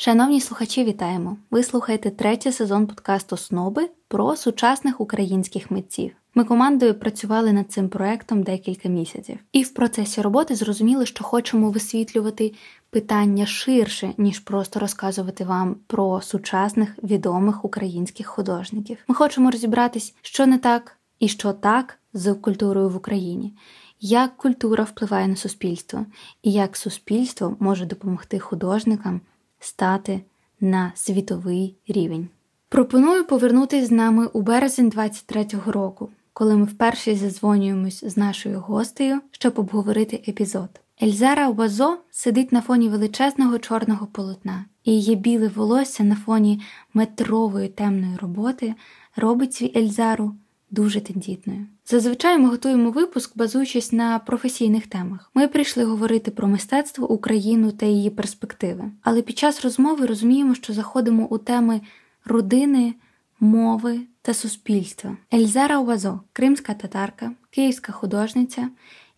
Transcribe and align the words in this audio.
Шановні 0.00 0.40
слухачі, 0.40 0.84
вітаємо! 0.84 1.36
Ви 1.50 1.62
слухаєте 1.62 2.10
третій 2.10 2.52
сезон 2.52 2.86
подкасту 2.86 3.36
Сноби 3.36 3.90
про 4.08 4.36
сучасних 4.36 5.00
українських 5.00 5.70
митців. 5.70 6.12
Ми 6.34 6.44
командою 6.44 6.94
працювали 6.94 7.52
над 7.52 7.72
цим 7.72 7.88
проектом 7.88 8.42
декілька 8.42 8.88
місяців, 8.88 9.38
і 9.52 9.62
в 9.62 9.74
процесі 9.74 10.22
роботи 10.22 10.54
зрозуміли, 10.54 11.06
що 11.06 11.24
хочемо 11.24 11.70
висвітлювати 11.70 12.54
питання 12.90 13.46
ширше, 13.46 14.14
ніж 14.18 14.38
просто 14.38 14.80
розказувати 14.80 15.44
вам 15.44 15.76
про 15.86 16.20
сучасних 16.20 16.98
відомих 17.02 17.64
українських 17.64 18.26
художників. 18.26 18.98
Ми 19.08 19.14
хочемо 19.14 19.50
розібратись, 19.50 20.14
що 20.22 20.46
не 20.46 20.58
так 20.58 20.96
і 21.18 21.28
що 21.28 21.52
так 21.52 21.98
з 22.12 22.34
культурою 22.34 22.88
в 22.88 22.96
Україні, 22.96 23.54
як 24.00 24.36
культура 24.36 24.84
впливає 24.84 25.28
на 25.28 25.36
суспільство, 25.36 26.06
і 26.42 26.52
як 26.52 26.76
суспільство 26.76 27.56
може 27.60 27.86
допомогти 27.86 28.38
художникам 28.38 29.20
стати 29.60 30.20
на 30.60 30.92
світовий 30.94 31.76
рівень. 31.88 32.28
Пропоную 32.68 33.24
повернутися 33.24 33.86
з 33.86 33.90
нами 33.90 34.26
у 34.26 34.42
березень 34.42 34.90
23-го 34.90 35.72
року, 35.72 36.10
коли 36.32 36.56
ми 36.56 36.64
вперше 36.64 37.16
задзвонюємось 37.16 38.04
з 38.04 38.16
нашою 38.16 38.60
гостею, 38.60 39.20
щоб 39.30 39.58
обговорити 39.58 40.24
епізод. 40.28 40.68
Ельзара 41.02 41.48
Уазо 41.48 41.98
сидить 42.10 42.52
на 42.52 42.60
фоні 42.60 42.88
величезного 42.88 43.58
чорного 43.58 44.06
полотна, 44.06 44.64
і 44.84 44.92
її 44.92 45.16
біле 45.16 45.48
волосся 45.48 46.04
на 46.04 46.16
фоні 46.16 46.62
метрової 46.94 47.68
темної 47.68 48.16
роботи 48.16 48.74
робить 49.16 49.54
свій 49.54 49.72
Ельзару 49.76 50.34
дуже 50.70 51.00
тендітною. 51.00 51.66
Зазвичай 51.86 52.38
ми 52.38 52.48
готуємо 52.48 52.90
випуск, 52.90 53.36
базуючись 53.36 53.92
на 53.92 54.18
професійних 54.18 54.86
темах. 54.86 55.30
Ми 55.34 55.48
прийшли 55.48 55.84
говорити 55.84 56.30
про 56.30 56.48
мистецтво, 56.48 57.10
Україну 57.10 57.72
та 57.72 57.86
її 57.86 58.10
перспективи. 58.10 58.84
Але 59.02 59.22
під 59.22 59.38
час 59.38 59.64
розмови 59.64 60.06
розуміємо, 60.06 60.54
що 60.54 60.72
заходимо 60.72 61.26
у 61.30 61.38
теми 61.38 61.80
родини, 62.24 62.94
мови 63.40 64.00
та 64.22 64.34
суспільства. 64.34 65.16
Ельзара 65.34 65.78
Уазо, 65.78 66.20
кримська 66.32 66.74
татарка, 66.74 67.32
київська 67.50 67.92
художниця, 67.92 68.68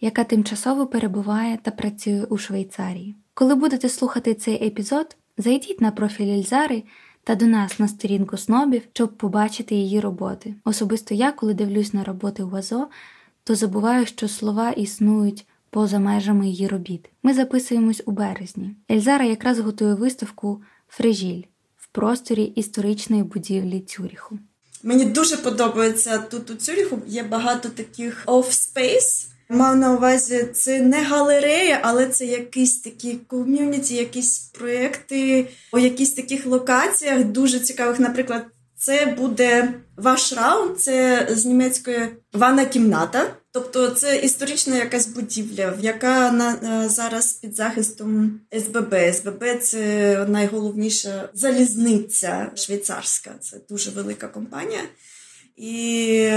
яка 0.00 0.24
тимчасово 0.24 0.86
перебуває 0.86 1.58
та 1.62 1.70
працює 1.70 2.24
у 2.30 2.38
Швейцарії. 2.38 3.14
Коли 3.34 3.54
будете 3.54 3.88
слухати 3.88 4.34
цей 4.34 4.66
епізод, 4.66 5.16
зайдіть 5.38 5.80
на 5.80 5.90
профіль 5.90 6.28
Ельзари 6.28 6.82
та 7.24 7.34
до 7.34 7.46
нас 7.46 7.78
на 7.78 7.88
сторінку 7.88 8.36
снобів, 8.36 8.82
щоб 8.92 9.16
побачити 9.16 9.74
її 9.74 10.00
роботи. 10.00 10.54
Особисто 10.64 11.14
я, 11.14 11.32
коли 11.32 11.54
дивлюсь 11.54 11.94
на 11.94 12.04
роботи 12.04 12.42
Уазо, 12.42 12.86
то 13.44 13.54
забуваю, 13.54 14.06
що 14.06 14.28
слова 14.28 14.70
існують 14.70 15.46
поза 15.70 15.98
межами 15.98 16.48
її 16.48 16.68
робіт. 16.68 17.10
Ми 17.22 17.34
записуємось 17.34 18.02
у 18.06 18.10
березні. 18.10 18.76
Ельзара 18.90 19.24
якраз 19.24 19.58
готує 19.58 19.94
виставку 19.94 20.62
Фрежіль 20.88 21.42
в 21.76 21.86
просторі 21.86 22.44
історичної 22.44 23.22
будівлі 23.22 23.80
Цюріху. 23.80 24.38
Мені 24.82 25.04
дуже 25.04 25.36
подобається 25.36 26.18
тут 26.18 26.50
у 26.50 26.54
Цюріху. 26.54 26.98
Є 27.06 27.22
багато 27.22 27.68
таких 27.68 28.26
off-space, 28.26 29.26
Мав 29.52 29.76
на 29.76 29.92
увазі, 29.92 30.48
це 30.54 30.80
не 30.80 31.02
галерея, 31.02 31.80
але 31.82 32.06
це 32.06 32.26
якісь 32.26 32.80
такі 32.80 33.14
ком'юніті, 33.14 33.94
якісь 33.94 34.38
проекти 34.38 35.48
у 35.72 35.78
якісь 35.78 36.12
таких 36.12 36.46
локаціях 36.46 37.24
дуже 37.24 37.60
цікавих. 37.60 38.00
Наприклад, 38.00 38.46
це 38.76 39.06
буде 39.18 39.74
ваш 39.96 40.32
раунд, 40.32 40.80
це 40.80 41.26
з 41.30 41.46
німецької 41.46 42.08
ванна 42.32 42.64
кімната. 42.64 43.34
Тобто 43.52 43.88
це 43.88 44.16
історична 44.16 44.76
якась 44.76 45.06
будівля, 45.06 45.74
яка 45.80 46.32
на 46.32 46.52
е, 46.52 46.88
зараз 46.88 47.32
під 47.32 47.56
захистом 47.56 48.40
СББ. 48.52 48.94
СББ 49.14 49.44
це 49.62 50.26
найголовніша 50.28 51.28
залізниця 51.34 52.50
швейцарська. 52.54 53.30
Це 53.40 53.56
дуже 53.68 53.90
велика 53.90 54.28
компанія. 54.28 54.80
І 55.60 56.30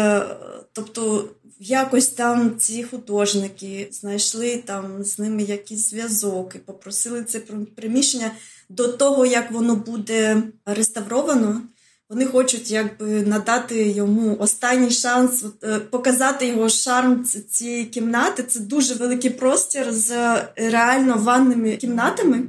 тобто 0.74 1.30
якось 1.60 2.08
там 2.08 2.58
ці 2.58 2.84
художники 2.84 3.88
знайшли 3.92 4.58
там 4.66 5.04
з 5.04 5.20
ними 5.20 5.44
якийсь 5.44 5.90
зв'язок 5.90 6.56
і 6.56 6.60
попросили 6.60 7.24
це 7.24 7.40
приміщення 7.76 8.32
до 8.70 8.88
того, 8.88 9.26
як 9.26 9.52
воно 9.52 9.76
буде 9.76 10.44
реставровано. 10.66 11.62
Вони 12.10 12.26
хочуть 12.26 12.72
якби 12.72 13.22
надати 13.22 13.92
йому 13.92 14.38
останній 14.40 14.92
шанс, 14.92 15.46
е, 15.64 15.80
показати 15.80 16.48
його 16.48 16.70
шарм 16.70 17.26
цієї 17.50 17.86
кімнати. 17.86 18.44
Це 18.44 18.60
дуже 18.60 18.94
великий 18.94 19.30
простір 19.30 19.94
з 19.94 20.38
реально 20.56 21.18
ванними 21.18 21.78
кімнатами, 21.78 22.44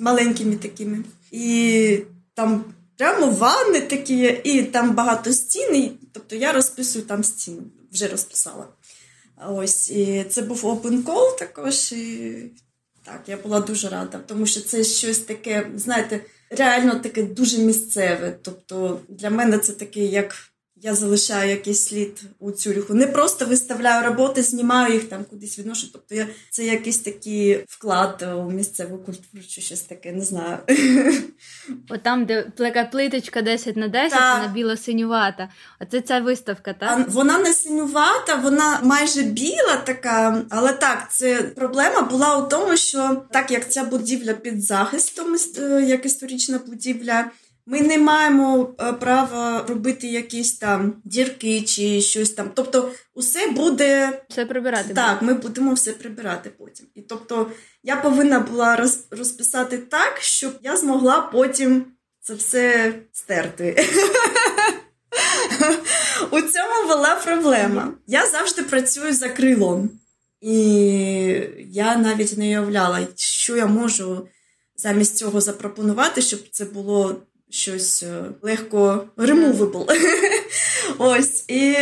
маленькими 0.00 0.56
такими. 0.56 0.98
І 1.32 1.98
там 2.34 2.64
прямо 2.98 3.30
ванни 3.30 3.80
такі, 3.80 4.40
і 4.44 4.62
там 4.62 4.94
багато 4.94 5.32
стін. 5.32 5.76
І, 5.76 5.92
Тобто 6.12 6.36
я 6.36 6.52
розписую 6.52 7.04
там 7.04 7.24
стіни 7.24 7.62
вже 7.92 8.08
розписала. 8.08 8.68
Ось, 9.48 9.90
і 9.90 10.24
це 10.30 10.42
був 10.42 10.64
open 10.64 11.04
call 11.04 11.38
також. 11.38 11.92
І 11.92 12.34
так, 13.04 13.22
я 13.26 13.36
була 13.36 13.60
дуже 13.60 13.88
рада, 13.88 14.18
тому 14.26 14.46
що 14.46 14.60
це 14.60 14.84
щось 14.84 15.18
таке, 15.18 15.70
знаєте, 15.76 16.20
реально 16.50 16.94
таке 16.94 17.22
дуже 17.22 17.58
місцеве. 17.58 18.38
Тобто 18.42 19.00
для 19.08 19.30
мене 19.30 19.58
це 19.58 19.72
таке, 19.72 20.00
як 20.00 20.36
я 20.82 20.94
залишаю 20.94 21.50
якийсь 21.50 21.84
слід 21.84 22.22
у 22.38 22.50
Цюріху. 22.50 22.94
Не 22.94 23.06
просто 23.06 23.46
виставляю 23.46 24.06
роботи, 24.06 24.42
знімаю 24.42 24.94
їх 24.94 25.04
там 25.04 25.24
кудись 25.24 25.58
відношу. 25.58 25.86
Тобто 25.92 26.14
я 26.14 26.26
це 26.50 26.64
якийсь 26.64 26.98
такий 26.98 27.64
вклад 27.68 28.26
у 28.36 28.50
місцеву 28.50 28.98
культуру, 28.98 29.42
чи 29.48 29.60
щось 29.60 29.80
таке, 29.80 30.12
не 30.12 30.24
знаю. 30.24 30.58
От 31.90 32.02
там, 32.02 32.24
де 32.24 32.42
плека 32.56 32.84
плиточка 32.84 33.42
10 33.42 33.76
на 33.76 33.88
10, 33.88 34.10
так. 34.10 34.38
вона 34.40 34.52
біло-синювата. 34.52 35.48
Оце 35.80 36.00
ця 36.00 36.20
виставка, 36.20 36.72
так? 36.72 36.90
А 36.90 37.10
вона 37.10 37.38
не 37.38 37.52
синювата, 37.52 38.34
вона 38.34 38.80
майже 38.82 39.22
біла 39.22 39.76
така. 39.86 40.44
Але 40.50 40.72
так, 40.72 41.12
це 41.12 41.42
проблема 41.42 42.00
була 42.00 42.36
у 42.36 42.48
тому, 42.48 42.76
що 42.76 43.22
так 43.32 43.50
як 43.50 43.70
ця 43.70 43.84
будівля 43.84 44.34
під 44.34 44.62
захистом, 44.62 45.36
е, 45.58 45.82
як 45.82 46.06
історична 46.06 46.58
будівля. 46.66 47.30
Ми 47.70 47.80
не 47.80 47.98
маємо 47.98 48.74
е, 48.80 48.92
права 48.92 49.64
робити 49.68 50.06
якісь 50.06 50.58
там 50.58 50.94
дірки 51.04 51.62
чи 51.62 52.00
щось 52.00 52.30
там. 52.30 52.50
Тобто, 52.54 52.92
усе 53.14 53.48
буде 53.50 54.22
все 54.28 54.46
прибирати. 54.46 54.94
Так, 54.94 55.22
ми 55.22 55.34
будемо 55.34 55.74
все 55.74 55.92
прибирати 55.92 56.50
потім. 56.58 56.86
І 56.94 57.02
тобто 57.02 57.50
я 57.82 57.96
повинна 57.96 58.40
була 58.40 58.88
розписати 59.10 59.78
так, 59.78 60.18
щоб 60.20 60.52
я 60.62 60.76
змогла 60.76 61.20
потім 61.20 61.86
це 62.20 62.34
все 62.34 62.94
стерти. 63.12 63.74
У 66.30 66.40
цьому 66.40 66.88
була 66.88 67.14
проблема. 67.24 67.92
Я 68.06 68.26
завжди 68.26 68.62
працюю 68.62 69.14
за 69.14 69.28
крилом. 69.28 69.90
І 70.40 70.56
я 71.70 71.96
навіть 71.96 72.38
не 72.38 72.44
уявляла, 72.44 73.06
що 73.16 73.56
я 73.56 73.66
можу 73.66 74.28
замість 74.76 75.16
цього 75.16 75.40
запропонувати, 75.40 76.22
щоб 76.22 76.40
це 76.50 76.64
було 76.64 77.22
щось 77.50 78.02
е, 78.02 78.24
легко 78.42 79.08
removable. 79.16 79.86
Ось. 80.98 81.44
І 81.48 81.74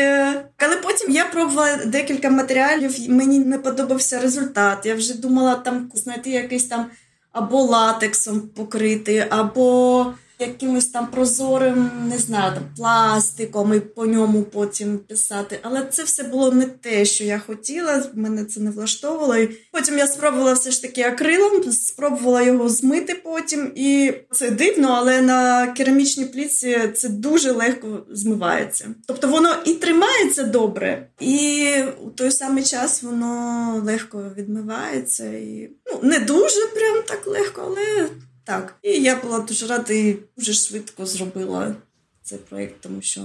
коли 0.60 0.76
потім 0.82 1.10
я 1.10 1.24
пробувала 1.24 1.76
декілька 1.76 2.30
матеріалів, 2.30 3.10
мені 3.10 3.38
не 3.38 3.58
подобався 3.58 4.20
результат. 4.20 4.86
Я 4.86 4.94
вже 4.94 5.18
думала 5.18 5.54
там 5.54 5.90
знайти 5.94 6.30
якийсь 6.30 6.66
там 6.66 6.86
або 7.32 7.62
латексом 7.62 8.40
покрити, 8.40 9.26
або 9.30 10.06
якимось 10.38 10.86
там 10.86 11.06
прозорим, 11.06 11.90
не 12.08 12.18
знаю, 12.18 12.52
там 12.54 12.64
пластиком 12.76 13.74
і 13.74 13.80
по 13.80 14.06
ньому 14.06 14.42
потім 14.42 14.98
писати. 14.98 15.58
Але 15.62 15.82
це 15.90 16.02
все 16.02 16.22
було 16.22 16.52
не 16.52 16.66
те, 16.66 17.04
що 17.04 17.24
я 17.24 17.38
хотіла. 17.38 18.02
Мене 18.14 18.44
це 18.44 18.60
не 18.60 18.70
влаштовувало. 18.70 19.36
І 19.36 19.56
Потім 19.72 19.98
я 19.98 20.06
спробувала 20.06 20.52
все 20.52 20.70
ж 20.70 20.82
таки 20.82 21.02
акрилом, 21.02 21.72
спробувала 21.72 22.42
його 22.42 22.68
змити 22.68 23.14
потім. 23.24 23.72
І 23.74 24.12
це 24.32 24.50
дивно, 24.50 24.88
але 24.88 25.20
на 25.22 25.66
керамічній 25.66 26.24
пліці 26.24 26.90
це 26.94 27.08
дуже 27.08 27.50
легко 27.50 28.06
змивається. 28.10 28.88
Тобто 29.06 29.28
воно 29.28 29.56
і 29.64 29.74
тримається 29.74 30.42
добре, 30.42 31.08
і 31.20 31.68
у 32.04 32.10
той 32.10 32.30
самий 32.30 32.64
час 32.64 33.02
воно 33.02 33.82
легко 33.84 34.32
відмивається. 34.36 35.24
І 35.24 35.70
ну 35.86 36.00
не 36.02 36.18
дуже 36.18 36.66
прям 36.74 37.02
так 37.06 37.26
легко, 37.26 37.62
але. 37.66 38.08
Так, 38.46 38.74
і 38.82 38.90
я 38.90 39.16
була 39.16 39.38
дуже 39.40 39.66
рада 39.66 39.92
і 39.92 40.16
дуже 40.36 40.52
швидко 40.52 41.06
зробила 41.06 41.74
цей 42.22 42.38
проєкт, 42.38 42.80
тому 42.80 43.02
що 43.02 43.20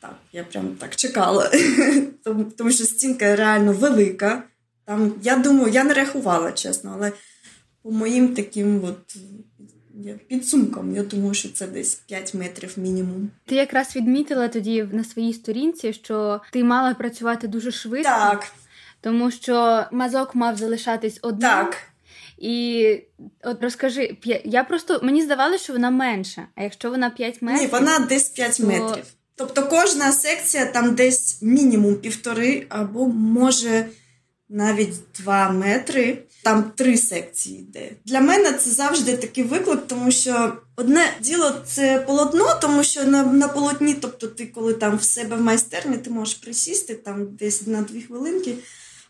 так, 0.00 0.16
я 0.32 0.44
прям 0.44 0.68
так 0.68 0.96
чекала, 0.96 1.50
тому, 2.24 2.44
тому 2.44 2.70
що 2.70 2.84
стінка 2.84 3.36
реально 3.36 3.72
велика. 3.72 4.42
Там, 4.84 5.14
Я 5.22 5.36
думаю, 5.36 5.72
я 5.72 5.84
не 5.84 5.94
рахувала, 5.94 6.52
чесно, 6.52 6.92
але 6.94 7.12
по 7.82 7.90
моїм 7.90 8.34
таким 8.34 8.84
от 8.84 9.16
підсумкам, 10.28 10.96
я 10.96 11.02
думаю, 11.02 11.34
що 11.34 11.48
це 11.48 11.66
десь 11.66 11.94
5 11.94 12.34
метрів 12.34 12.72
мінімум. 12.76 13.30
Ти 13.44 13.54
якраз 13.54 13.96
відмітила 13.96 14.48
тоді 14.48 14.88
на 14.92 15.04
своїй 15.04 15.34
сторінці, 15.34 15.92
що 15.92 16.40
ти 16.52 16.64
мала 16.64 16.94
працювати 16.94 17.48
дуже 17.48 17.70
швидко. 17.70 18.10
Так. 18.10 18.46
Тому 19.00 19.30
що 19.30 19.84
мазок 19.92 20.34
мав 20.34 20.56
залишатись 20.56 21.18
одним. 21.22 21.50
Так. 21.50 21.82
І 22.38 22.98
от 23.42 23.62
розкажи, 23.62 24.16
я 24.44 24.64
просто 24.64 25.00
мені 25.02 25.22
здавалося, 25.22 25.64
що 25.64 25.72
вона 25.72 25.90
менша. 25.90 26.46
А 26.54 26.62
якщо 26.62 26.90
вона 26.90 27.10
5 27.10 27.42
метрів. 27.42 27.62
Ні, 27.62 27.66
вона 27.66 27.98
десь 27.98 28.28
5 28.28 28.56
то... 28.56 28.66
метрів. 28.66 29.04
Тобто 29.34 29.66
кожна 29.66 30.12
секція 30.12 30.66
там 30.66 30.94
десь 30.94 31.42
мінімум 31.42 31.94
півтори, 31.94 32.66
або 32.68 33.06
може 33.06 33.86
навіть 34.48 34.94
2 35.18 35.50
метри. 35.50 36.18
Там 36.42 36.72
три 36.76 36.96
секції 36.96 37.58
йде. 37.58 37.90
Для 38.04 38.20
мене 38.20 38.52
це 38.52 38.70
завжди 38.70 39.16
такий 39.16 39.44
виклик, 39.44 39.86
тому 39.86 40.10
що 40.10 40.52
одне 40.76 41.14
діло 41.20 41.52
це 41.66 42.04
полотно, 42.06 42.58
тому 42.62 42.84
що 42.84 43.04
на 43.04 43.24
на 43.24 43.48
полотні, 43.48 43.94
тобто 43.94 44.26
ти, 44.26 44.46
коли 44.46 44.74
там 44.74 44.96
в 44.96 45.02
себе 45.02 45.36
в 45.36 45.40
майстерні, 45.40 45.98
ти 45.98 46.10
можеш 46.10 46.34
присісти 46.34 46.94
там 46.94 47.36
десь 47.36 47.66
на 47.66 47.82
дві 47.82 48.02
хвилинки. 48.02 48.54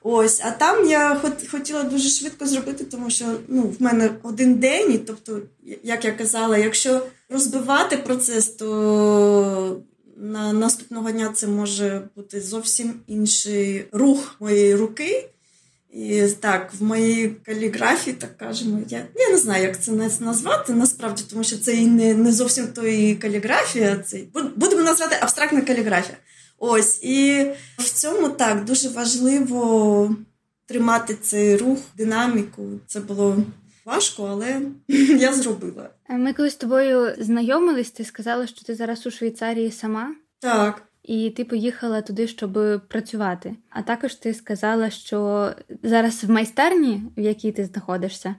Ось, 0.09 0.41
а 0.45 0.51
там 0.51 0.91
я 0.91 1.21
хотіла 1.51 1.83
дуже 1.83 2.09
швидко 2.09 2.47
зробити, 2.47 2.85
тому 2.85 3.11
що 3.11 3.25
ну, 3.49 3.63
в 3.63 3.83
мене 3.83 4.11
один 4.23 4.55
день, 4.55 4.93
і 4.93 4.99
тобто, 4.99 5.41
як 5.83 6.05
я 6.05 6.13
казала, 6.13 6.59
якщо 6.59 7.03
розбивати 7.29 7.97
процес, 7.97 8.49
то 8.49 9.81
на 10.17 10.53
наступного 10.53 11.11
дня 11.11 11.31
це 11.35 11.47
може 11.47 12.03
бути 12.17 12.41
зовсім 12.41 12.95
інший 13.07 13.85
рух 13.93 14.37
моєї 14.41 14.75
руки. 14.75 15.29
І 15.93 16.23
так, 16.41 16.73
в 16.79 16.83
моїй 16.83 17.29
каліграфії, 17.29 18.17
так 18.17 18.37
кажемо, 18.37 18.81
я 18.89 19.07
я 19.17 19.31
не 19.31 19.39
знаю, 19.39 19.63
як 19.63 19.83
це 19.83 19.93
назвати 20.21 20.73
насправді, 20.73 21.23
тому 21.31 21.45
що 21.45 21.59
це 21.59 21.75
і 21.75 21.87
не 21.87 22.15
не 22.15 22.33
зовсім 22.33 22.67
то 22.67 22.87
і 22.87 23.15
каліграфія, 23.15 23.97
це 23.97 24.21
будемо 24.57 24.83
назвати 24.83 25.17
абстрактна 25.21 25.61
каліграфія. 25.61 26.17
Ось, 26.59 27.05
і 27.05 27.47
в 27.79 27.85
цьому 27.85 28.29
так 28.29 28.65
дуже 28.65 28.89
важливо 28.89 30.17
тримати 30.67 31.15
цей 31.15 31.57
рух, 31.57 31.79
динаміку. 31.97 32.63
Це 32.87 33.01
було 33.01 33.37
важко, 33.85 34.25
але 34.25 34.61
я 35.19 35.33
зробила. 35.33 35.91
Ми 36.09 36.33
коли 36.33 36.51
з 36.51 36.55
тобою 36.55 37.15
знайомились, 37.19 37.91
ти 37.91 38.05
сказала, 38.05 38.47
що 38.47 38.65
ти 38.65 38.75
зараз 38.75 39.07
у 39.07 39.11
Швейцарії 39.11 39.71
сама. 39.71 40.15
Так. 40.39 40.83
І 41.03 41.31
ти 41.31 41.45
поїхала 41.45 42.03
туди, 42.03 42.29
щоб 42.29 42.83
працювати. 42.89 43.57
А 43.71 43.83
також 43.83 44.15
ти 44.15 44.35
сказала, 44.35 44.91
що 44.91 45.51
зараз 45.83 46.25
в 46.25 46.31
майстерні, 46.31 47.03
в 47.17 47.21
якій 47.21 47.53
ти 47.53 47.65
знаходишся, 47.65 48.35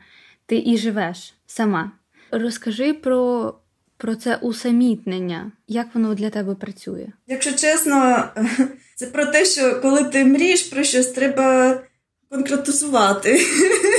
ти 0.46 0.64
і 0.66 0.78
живеш 0.78 1.34
сама. 1.46 1.92
Розкажи 2.31 2.94
про 2.94 3.54
про 3.97 4.15
це 4.15 4.35
усамітнення, 4.35 5.51
як 5.67 5.88
воно 5.94 6.13
для 6.13 6.29
тебе 6.29 6.55
працює? 6.55 7.07
Якщо 7.27 7.53
чесно, 7.53 8.23
це 8.95 9.05
про 9.05 9.25
те, 9.25 9.45
що 9.45 9.81
коли 9.81 10.03
ти 10.03 10.25
мрієш 10.25 10.63
про 10.63 10.83
щось, 10.83 11.07
треба 11.07 11.77
конкретизувати. 12.29 13.41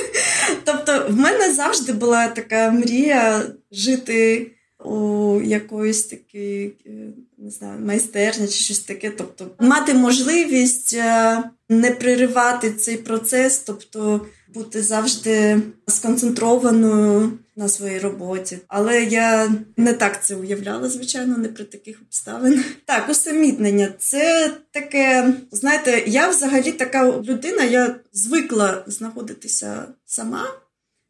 Тобто, 0.65 1.07
в 1.09 1.17
мене 1.17 1.53
завжди 1.53 1.93
була 1.93 2.29
така 2.29 2.71
мрія 2.71 3.43
жити 3.73 4.51
у 4.85 5.41
якоїсь 5.41 6.05
такій, 6.05 6.73
е, 6.87 6.91
не 7.39 7.51
знаю, 7.51 7.81
майстерні 7.81 8.47
чи 8.47 8.53
щось 8.53 8.81
таке. 8.81 9.11
Тобто, 9.11 9.47
мати 9.61 9.95
можливість 9.95 10.95
е, 10.95 11.43
не 11.69 11.91
приривати 11.91 12.73
цей 12.73 12.97
процес, 12.97 13.59
тобто 13.59 14.27
бути 14.55 14.83
завжди 14.83 15.61
сконцентрованою 15.87 17.33
на 17.59 17.69
своїй 17.69 17.99
роботі. 17.99 18.59
Але 18.69 19.05
я 19.05 19.51
не 19.77 19.93
так 19.93 20.25
це 20.25 20.35
уявляла, 20.35 20.89
звичайно, 20.89 21.37
не 21.39 21.49
при 21.49 21.65
таких 21.65 22.01
обставинах. 22.03 22.65
Так, 22.85 23.09
усамітнення 23.09 23.89
це 23.99 24.55
таке, 24.71 25.35
знаєте, 25.51 26.03
я 26.07 26.29
взагалі 26.29 26.73
така 26.73 27.13
людина, 27.23 27.65
я 27.65 27.97
звикла 28.13 28.83
знаходитися 28.87 29.85
сама. 30.07 30.49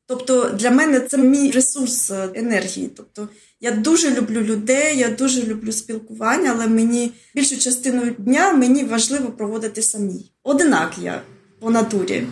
Тобто 0.06 0.50
для 0.50 0.70
мене 0.70 1.00
це 1.00 1.18
мій 1.18 1.50
ресурс 1.50 2.10
енергії. 2.34 2.90
Тобто 2.96 3.28
я 3.60 3.70
дуже 3.70 4.10
люблю 4.10 4.40
людей, 4.40 4.98
я 4.98 5.08
дуже 5.08 5.42
люблю 5.42 5.72
спілкування, 5.72 6.52
але 6.54 6.66
мені 6.66 7.12
більшу 7.34 7.58
частину 7.58 8.10
дня 8.10 8.52
мені 8.52 8.84
важливо 8.84 9.30
проводити 9.30 9.82
самій. 9.82 10.32
Одинак 10.42 10.94
я 11.02 11.22
по 11.60 11.70
натурі. 11.70 12.26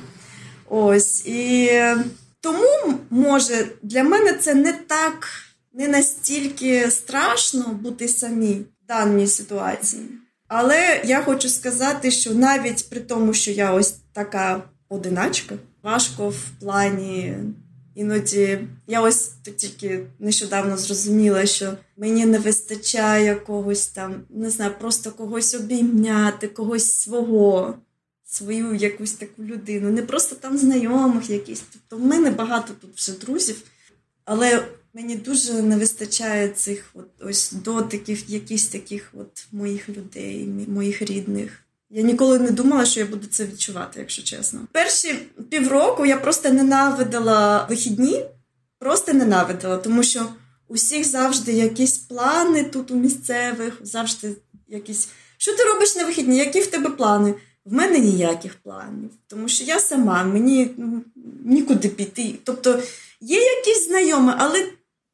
Ось 0.68 1.26
і 1.26 1.70
тому, 2.46 2.98
може, 3.10 3.68
для 3.82 4.02
мене 4.02 4.32
це 4.32 4.54
не 4.54 4.72
так, 4.72 5.28
не 5.72 5.88
настільки 5.88 6.90
страшно 6.90 7.64
бути 7.82 8.08
самі 8.08 8.54
в 8.54 8.86
даній 8.88 9.26
ситуації. 9.26 10.02
Але 10.48 11.02
я 11.04 11.22
хочу 11.22 11.48
сказати, 11.48 12.10
що 12.10 12.34
навіть 12.34 12.90
при 12.90 13.00
тому, 13.00 13.32
що 13.34 13.50
я 13.50 13.72
ось 13.72 13.94
така 14.12 14.62
одиначка, 14.88 15.54
важко 15.82 16.28
в 16.28 16.44
плані. 16.60 17.34
Іноді 17.94 18.58
я 18.86 19.00
ось 19.00 19.28
тільки 19.56 20.06
нещодавно 20.18 20.76
зрозуміла, 20.76 21.46
що 21.46 21.72
мені 21.96 22.26
не 22.26 22.38
вистачає 22.38 23.34
когось 23.34 23.86
там, 23.86 24.14
не 24.30 24.50
знаю, 24.50 24.72
просто 24.80 25.10
когось 25.10 25.54
обійняти, 25.54 26.48
когось 26.48 26.92
свого 27.00 27.74
свою 28.26 28.74
якусь 28.74 29.12
таку 29.12 29.42
людину, 29.42 29.90
не 29.90 30.02
просто 30.02 30.34
там 30.34 30.58
знайомих 30.58 31.30
якісь. 31.30 31.62
Тобто 31.72 32.04
в 32.04 32.06
мене 32.06 32.30
багато 32.30 32.74
тут 32.80 32.96
вже 32.96 33.12
друзів, 33.12 33.62
але 34.24 34.64
мені 34.94 35.16
дуже 35.16 35.52
не 35.52 35.76
вистачає 35.76 36.48
цих 36.48 36.90
от 36.94 37.08
ось 37.20 37.52
дотиків, 37.52 38.24
якісь 38.28 38.66
таких 38.66 39.12
от 39.14 39.46
моїх 39.52 39.88
людей, 39.88 40.48
моїх 40.68 41.02
рідних. 41.02 41.62
Я 41.90 42.02
ніколи 42.02 42.38
не 42.38 42.50
думала, 42.50 42.86
що 42.86 43.00
я 43.00 43.06
буду 43.06 43.26
це 43.26 43.44
відчувати, 43.44 44.00
якщо 44.00 44.22
чесно. 44.22 44.60
Перші 44.72 45.14
півроку 45.50 46.06
я 46.06 46.16
просто 46.16 46.52
ненавидила 46.52 47.66
вихідні, 47.70 48.24
просто 48.78 49.12
ненавидила, 49.12 49.76
тому 49.76 50.02
що 50.02 50.26
у 50.68 50.74
всіх 50.74 51.06
завжди 51.06 51.52
якісь 51.52 51.98
плани 51.98 52.64
тут 52.64 52.90
у 52.90 52.94
місцевих, 52.94 53.78
завжди 53.80 54.36
якісь. 54.68 55.08
Що 55.38 55.56
ти 55.56 55.64
робиш 55.64 55.96
на 55.96 56.04
вихідні? 56.04 56.38
Які 56.38 56.60
в 56.60 56.66
тебе 56.66 56.90
плани? 56.90 57.34
В 57.66 57.72
мене 57.72 57.98
ніяких 57.98 58.54
планів, 58.54 59.10
тому 59.26 59.48
що 59.48 59.64
я 59.64 59.80
сама, 59.80 60.24
мені 60.24 60.70
ну, 60.76 61.02
нікуди 61.44 61.88
піти. 61.88 62.34
Тобто 62.44 62.82
є 63.20 63.40
якісь 63.40 63.86
знайомі, 63.88 64.32
але 64.38 64.68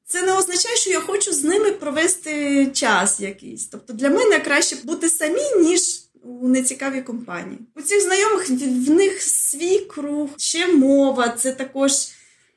це 0.04 0.22
не 0.22 0.38
означає, 0.38 0.76
що 0.76 0.90
я 0.90 1.00
хочу 1.00 1.32
з 1.32 1.44
ними 1.44 1.72
провести 1.72 2.66
час 2.66 3.20
якийсь. 3.20 3.66
Тобто 3.66 3.93
для 3.93 4.10
мене 4.10 4.38
краще 4.38 4.76
бути 4.84 5.08
самі, 5.08 5.54
ніж 5.60 6.02
у 6.22 6.49
нецікавій 6.49 7.02
компанії. 7.02 7.58
У 7.76 7.82
цих 7.82 8.02
знайомих 8.02 8.50
в 8.50 8.90
них 8.90 9.22
свій 9.22 9.78
круг, 9.78 10.28
ще 10.37 10.66
мова. 10.66 11.28
Це 11.28 11.52
також 11.52 11.93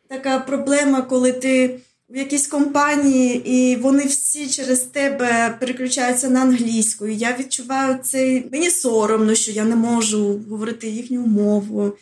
така 0.07 0.39
проблема, 0.39 1.01
коли 1.01 1.31
ти 1.31 1.79
в 2.09 2.17
якійсь 2.17 2.47
компанії, 2.47 3.51
і 3.51 3.75
вони 3.75 4.05
всі 4.05 4.49
через 4.49 4.79
тебе 4.79 5.57
переключаються 5.59 6.29
на 6.29 6.41
англійську. 6.41 7.07
І 7.07 7.17
Я 7.17 7.37
відчуваю 7.37 7.99
цей 8.03 8.49
мені 8.51 8.69
соромно, 8.69 9.35
що 9.35 9.51
я 9.51 9.65
не 9.65 9.75
можу 9.75 10.41
говорити 10.49 10.87
їхню 10.87 11.27
мову. 11.27 11.93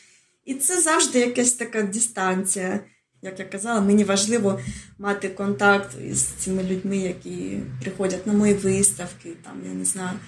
І 0.45 0.53
це 0.53 0.81
завжди 0.81 1.19
якась 1.19 1.51
така 1.51 1.81
дистанція. 1.81 2.79
Як 3.21 3.39
я 3.39 3.45
казала, 3.45 3.81
мені 3.81 4.03
важливо 4.03 4.59
мати 4.99 5.29
контакт 5.29 5.95
із 6.09 6.21
цими 6.21 6.63
людьми, 6.63 6.97
які 6.97 7.59
приходять 7.81 8.27
на 8.27 8.33
мої 8.33 8.53
виставки, 8.53 9.29
там, 9.43 9.53
я 9.67 9.73
не 9.73 9.85
знаю, 9.85 10.19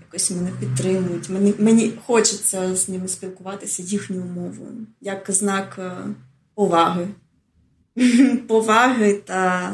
якось 0.00 0.30
мене 0.30 0.50
підтримують. 0.60 1.28
Мені 1.28 1.54
мені 1.58 1.92
хочеться 2.06 2.76
з 2.76 2.88
ними 2.88 3.08
спілкуватися 3.08 3.82
їхньою 3.82 4.24
мовою, 4.24 4.86
як 5.00 5.26
знак 5.28 5.76
е, 5.78 5.92
поваги. 6.54 7.08
поваги 8.48 9.14
та 9.14 9.72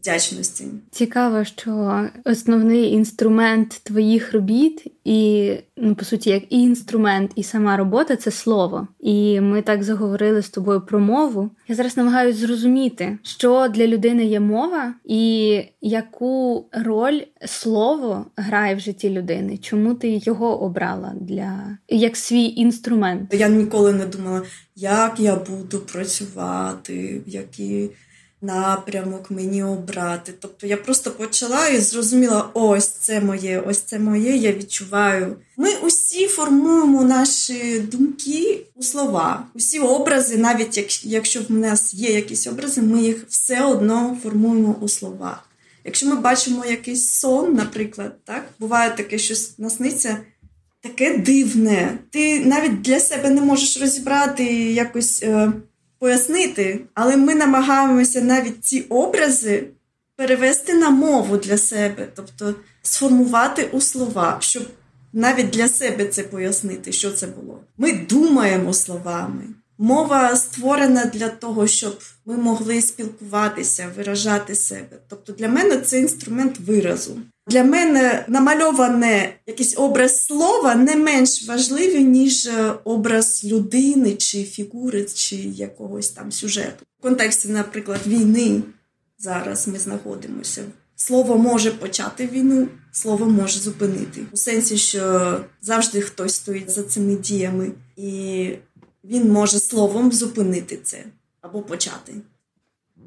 вдячності. 0.00 0.64
Цікаво, 0.90 1.44
що 1.44 2.04
основний 2.24 2.92
інструмент 2.92 3.80
твоїх 3.82 4.32
робіт, 4.32 4.86
і 5.04 5.52
ну 5.76 5.94
по 5.94 6.04
суті, 6.04 6.30
як 6.30 6.42
і 6.50 6.62
інструмент, 6.62 7.30
і 7.34 7.42
сама 7.42 7.76
робота 7.76 8.16
це 8.16 8.30
слово. 8.30 8.88
І 9.00 9.40
ми 9.40 9.62
так 9.62 9.82
заговорили 9.82 10.42
з 10.42 10.48
тобою 10.48 10.80
про 10.80 11.00
мову. 11.00 11.50
Я 11.68 11.74
зараз 11.74 11.96
намагаюся 11.96 12.38
зрозуміти, 12.38 13.18
що 13.22 13.68
для 13.68 13.86
людини 13.86 14.24
є 14.24 14.40
мова, 14.40 14.94
і 15.04 15.62
яку 15.80 16.66
роль 16.72 17.20
слово 17.46 18.26
грає 18.36 18.74
в 18.74 18.80
житті 18.80 19.10
людини. 19.10 19.58
Чому 19.58 19.94
ти 19.94 20.20
його 20.22 20.62
обрала 20.62 21.14
для 21.20 21.78
як 21.88 22.16
свій 22.16 22.44
інструмент? 22.44 23.34
Я 23.34 23.48
ніколи 23.48 23.92
не 23.92 24.06
думала, 24.06 24.42
як 24.76 25.20
я 25.20 25.36
буду 25.36 25.78
працювати, 25.78 27.22
в 27.26 27.28
які 27.28 27.90
напрямок 28.42 29.30
мені 29.30 29.62
обрати. 29.62 30.32
Тобто 30.40 30.66
я 30.66 30.76
просто 30.76 31.10
почала 31.10 31.68
і 31.68 31.80
зрозуміла, 31.80 32.50
ось 32.54 32.88
це 32.88 33.20
моє, 33.20 33.60
ось 33.60 33.80
це 33.80 33.98
моє, 33.98 34.36
я 34.36 34.52
відчуваю. 34.52 35.36
Ми 35.56 35.68
усі 35.82 36.26
формуємо 36.26 37.04
наші 37.04 37.80
думки 37.80 38.60
у 38.74 38.82
слова, 38.82 39.46
усі 39.54 39.78
образи, 39.78 40.36
навіть 40.36 41.04
якщо 41.04 41.40
в 41.48 41.52
нас 41.52 41.94
є 41.94 42.12
якісь 42.12 42.46
образи, 42.46 42.82
ми 42.82 43.02
їх 43.02 43.26
все 43.28 43.64
одно 43.64 44.18
формуємо 44.22 44.76
у 44.80 44.88
слова. 44.88 45.42
Якщо 45.84 46.06
ми 46.06 46.16
бачимо 46.16 46.64
якийсь 46.64 47.10
сон, 47.10 47.54
наприклад, 47.54 48.16
так, 48.24 48.44
буває 48.58 48.90
таке, 48.90 49.18
що 49.18 49.34
насниться. 49.58 50.16
Таке 50.82 51.18
дивне. 51.18 51.98
Ти 52.10 52.44
навіть 52.44 52.82
для 52.82 53.00
себе 53.00 53.30
не 53.30 53.40
можеш 53.40 53.80
розібрати 53.80 54.44
якось 54.72 55.22
е, 55.22 55.52
пояснити, 56.00 56.80
але 56.94 57.16
ми 57.16 57.34
намагаємося 57.34 58.20
навіть 58.20 58.64
ці 58.64 58.80
образи 58.80 59.66
перевести 60.16 60.74
на 60.74 60.90
мову 60.90 61.36
для 61.36 61.58
себе, 61.58 62.08
тобто 62.14 62.54
сформувати 62.82 63.68
у 63.72 63.80
слова, 63.80 64.36
щоб 64.40 64.62
навіть 65.12 65.50
для 65.50 65.68
себе 65.68 66.06
це 66.06 66.22
пояснити, 66.22 66.92
що 66.92 67.10
це 67.10 67.26
було. 67.26 67.60
Ми 67.78 67.92
думаємо 67.92 68.72
словами. 68.72 69.42
Мова 69.78 70.36
створена 70.36 71.04
для 71.04 71.28
того, 71.28 71.66
щоб 71.66 71.98
ми 72.26 72.36
могли 72.36 72.82
спілкуватися, 72.82 73.90
виражати 73.96 74.54
себе. 74.54 74.96
Тобто 75.08 75.32
для 75.32 75.48
мене 75.48 75.76
це 75.76 75.98
інструмент 75.98 76.58
виразу. 76.60 77.16
Для 77.50 77.64
мене 77.64 78.24
намальоване 78.28 79.34
якийсь 79.46 79.78
образ 79.78 80.24
слова 80.24 80.74
не 80.74 80.96
менш 80.96 81.48
важливий, 81.48 82.04
ніж 82.04 82.46
е, 82.46 82.74
образ 82.84 83.44
людини 83.44 84.14
чи 84.14 84.44
фігури, 84.44 85.04
чи 85.14 85.36
якогось 85.36 86.10
там 86.10 86.32
сюжету. 86.32 86.84
В 86.98 87.02
контексті, 87.02 87.48
наприклад, 87.48 88.00
війни 88.06 88.62
зараз 89.18 89.68
ми 89.68 89.78
знаходимося. 89.78 90.62
Слово 90.96 91.38
може 91.38 91.70
почати 91.70 92.26
війну, 92.26 92.68
слово 92.92 93.26
може 93.26 93.60
зупинити. 93.60 94.20
У 94.32 94.36
сенсі, 94.36 94.76
що 94.76 95.36
завжди 95.60 96.00
хтось 96.00 96.34
стоїть 96.34 96.70
за 96.70 96.82
цими 96.82 97.14
діями, 97.14 97.72
і 97.96 98.48
він 99.04 99.32
може 99.32 99.58
словом 99.58 100.12
зупинити 100.12 100.78
це 100.82 101.04
або 101.40 101.62
почати. 101.62 102.12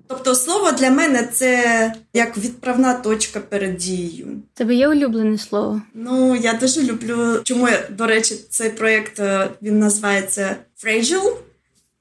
Тобто 0.08 0.36
слово 0.36 0.72
для 0.72 0.90
мене 0.90 1.28
це 1.34 1.94
як 2.14 2.38
відправна 2.38 2.94
точка 2.94 3.40
перед 3.40 3.78
дією. 3.78 4.28
Тебе 4.54 4.76
є 4.76 4.88
улюблене 4.90 5.38
слово? 5.38 5.82
Ну, 5.94 6.36
я 6.36 6.54
дуже 6.54 6.84
люблю. 6.84 7.42
Чому 7.44 7.70
я, 7.70 7.88
до 7.90 8.08
речі, 8.08 8.36
цей 8.50 8.70
проєкт 8.70 9.20
е, 9.20 9.50
він 9.62 9.80
називається 9.80 10.56
Fragile 10.84 11.36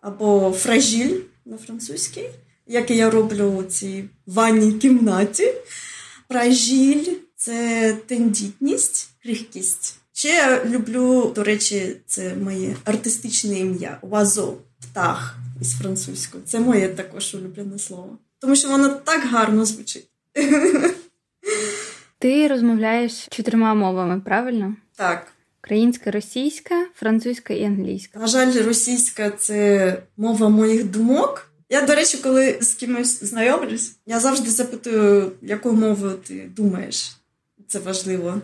або 0.00 0.50
Fragile 0.50 1.20
на 1.44 1.56
французькій, 1.56 2.28
як 2.66 2.90
я 2.90 3.10
роблю 3.10 3.44
у 3.44 3.62
цій 3.62 4.04
ванній 4.26 4.72
кімнаті. 4.72 5.54
Fragile– 6.30 7.12
це 7.36 7.96
тендітність, 8.06 9.10
крихкість. 9.22 9.96
Ще 10.12 10.28
я 10.28 10.64
люблю, 10.64 11.32
до 11.34 11.44
речі, 11.44 11.96
це 12.06 12.34
моє 12.34 12.76
артистичне 12.84 13.58
ім'я 13.58 13.98
Вазо, 14.02 14.54
птах 14.82 15.36
із 15.60 15.78
французькою. 15.78 16.44
Це 16.46 16.60
моє 16.60 16.88
також 16.88 17.34
улюблене 17.34 17.78
слово. 17.78 18.18
Тому 18.38 18.56
що 18.56 18.68
воно 18.68 18.88
так 18.88 19.22
гарно 19.22 19.64
звучить. 19.64 20.08
Ти 22.18 22.48
розмовляєш 22.48 23.26
чотирма 23.30 23.74
мовами, 23.74 24.20
правильно? 24.20 24.76
Так. 24.96 25.26
Українська, 25.64 26.10
російська, 26.10 26.86
французька 26.94 27.54
і 27.54 27.64
англійська. 27.64 28.18
На 28.18 28.26
жаль, 28.26 28.62
російська 28.62 29.30
це 29.30 29.96
мова 30.16 30.48
моїх 30.48 30.84
думок. 30.84 31.52
Я, 31.68 31.82
до 31.86 31.94
речі, 31.94 32.18
коли 32.18 32.58
з 32.60 32.74
кимось 32.74 33.24
знайомлюсь, 33.24 33.96
я 34.06 34.20
завжди 34.20 34.50
запитую, 34.50 35.32
якою 35.42 35.74
мовою 35.74 36.18
ти 36.28 36.50
думаєш. 36.56 37.16
Це 37.68 37.78
важливо. 37.78 38.40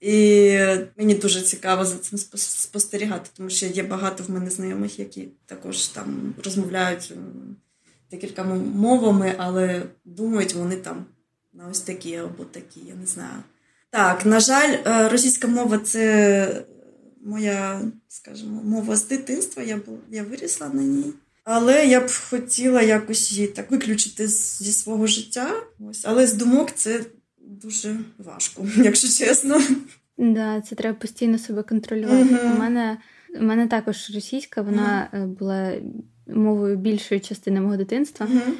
І 0.00 0.50
мені 0.96 1.14
дуже 1.14 1.40
цікаво 1.40 1.84
за 1.84 1.96
цим 1.96 2.18
спостерігати, 2.38 3.30
тому 3.36 3.50
що 3.50 3.66
є 3.66 3.82
багато 3.82 4.24
в 4.24 4.30
мене 4.30 4.50
знайомих, 4.50 4.98
які 4.98 5.28
також 5.46 5.86
там 5.86 6.34
розмовляють 6.44 7.12
декількома 8.10 8.54
мовами, 8.54 9.34
але 9.38 9.82
думають 10.04 10.54
вони 10.54 10.76
там 10.76 11.06
на 11.52 11.68
ось 11.68 11.80
такі 11.80 12.16
або 12.16 12.44
такі, 12.44 12.80
я 12.88 12.94
не 12.94 13.06
знаю. 13.06 13.42
Так, 13.90 14.26
на 14.26 14.40
жаль, 14.40 14.76
е, 14.86 15.08
російська 15.08 15.48
мова 15.48 15.78
це 15.78 16.64
моя, 17.24 17.80
скажімо, 18.08 18.62
мова 18.64 18.96
з 18.96 19.08
дитинства. 19.08 19.62
Я 19.62 19.76
був, 19.76 19.98
я 20.10 20.22
вирісла 20.22 20.68
на 20.68 20.82
ній. 20.82 21.12
Але 21.44 21.86
я 21.86 22.00
б 22.00 22.10
хотіла 22.30 22.82
якось 22.82 23.32
її 23.32 23.46
так 23.46 23.70
виключити 23.70 24.28
зі 24.28 24.72
свого 24.72 25.06
життя. 25.06 25.62
Ось, 25.90 26.04
але 26.04 26.26
з 26.26 26.32
думок 26.32 26.70
це 26.74 27.04
дуже 27.62 27.96
важко, 28.18 28.66
якщо 28.76 29.08
чесно. 29.08 29.60
Да, 30.18 30.60
це 30.60 30.74
треба 30.74 30.98
постійно 30.98 31.38
себе 31.38 31.62
контролювати. 31.62 32.34
Uh-huh. 32.34 32.56
У 32.56 32.58
мене 32.58 32.98
у 33.40 33.42
мене 33.42 33.66
також 33.66 34.10
російська, 34.14 34.62
вона 34.62 35.08
uh-huh. 35.12 35.26
була 35.26 35.72
мовою 36.26 36.76
більшої 36.76 37.20
частини 37.20 37.60
мого 37.60 37.76
дитинства. 37.76 38.26
Uh-huh. 38.26 38.52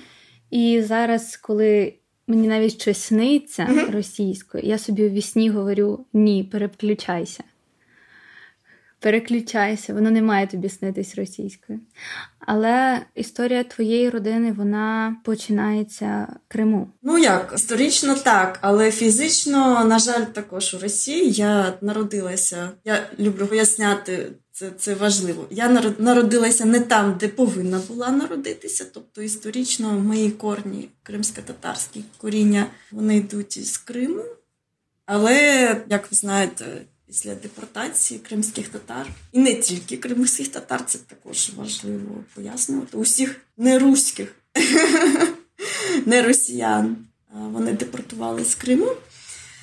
І 0.50 0.83
зараз, 0.83 1.37
коли 1.37 1.95
мені 2.26 2.49
навіть 2.49 2.83
щось 2.83 2.99
сниться 2.99 3.69
російською, 3.92 4.64
я 4.64 4.78
собі 4.78 5.04
у 5.04 5.09
вісні 5.09 5.50
говорю: 5.50 6.07
ні, 6.12 6.45
переключайся 6.45 7.45
переключайся, 9.00 9.95
воно 9.95 10.11
не 10.11 10.23
має 10.23 10.47
тобі 10.47 10.69
снитись 10.69 11.14
російською. 11.14 11.80
Але 12.38 13.00
історія 13.14 13.64
твоєї 13.64 14.11
родини 14.11 14.52
вона 14.52 15.16
починається 15.25 16.37
в 16.47 16.52
Криму. 16.52 16.88
Ну 17.02 17.19
як 17.19 17.52
історично 17.57 18.14
так, 18.14 18.59
але 18.61 18.90
фізично, 18.90 19.85
на 19.85 19.99
жаль, 19.99 20.25
також 20.25 20.75
у 20.75 20.78
Росії 20.78 21.30
я 21.30 21.75
народилася. 21.80 22.71
Я 22.85 23.07
люблю 23.19 23.47
поясняти. 23.47 24.33
Це 24.52 24.71
це 24.71 24.95
важливо. 24.95 25.47
Я 25.50 25.69
народилася 25.99 26.64
не 26.64 26.80
там, 26.80 27.16
де 27.21 27.28
повинна 27.28 27.80
була 27.88 28.11
народитися. 28.11 28.87
Тобто 28.95 29.23
історично 29.23 29.92
мої 29.92 30.30
корні, 30.30 30.88
кримсько-татарські 31.02 32.04
коріння, 32.19 32.66
вони 32.92 33.16
йдуть 33.16 33.57
із 33.57 33.78
Криму. 33.78 34.23
Але, 35.07 35.37
як 35.88 36.11
ви 36.11 36.16
знаєте, 36.16 36.64
після 37.11 37.35
депортації 37.35 38.21
кримських 38.21 38.69
татар, 38.69 39.07
і 39.33 39.38
не 39.38 39.55
тільки 39.55 39.97
кримських 39.97 40.49
татар, 40.49 40.87
це 40.87 40.99
також 40.99 41.50
важливо 41.57 42.25
пояснювати. 42.35 42.97
Усіх 42.97 43.40
неруських, 43.57 44.35
не 46.07 46.23
росіян. 46.23 46.97
Вони 47.33 47.73
депортували 47.73 48.45
з 48.45 48.55
Криму. 48.55 48.93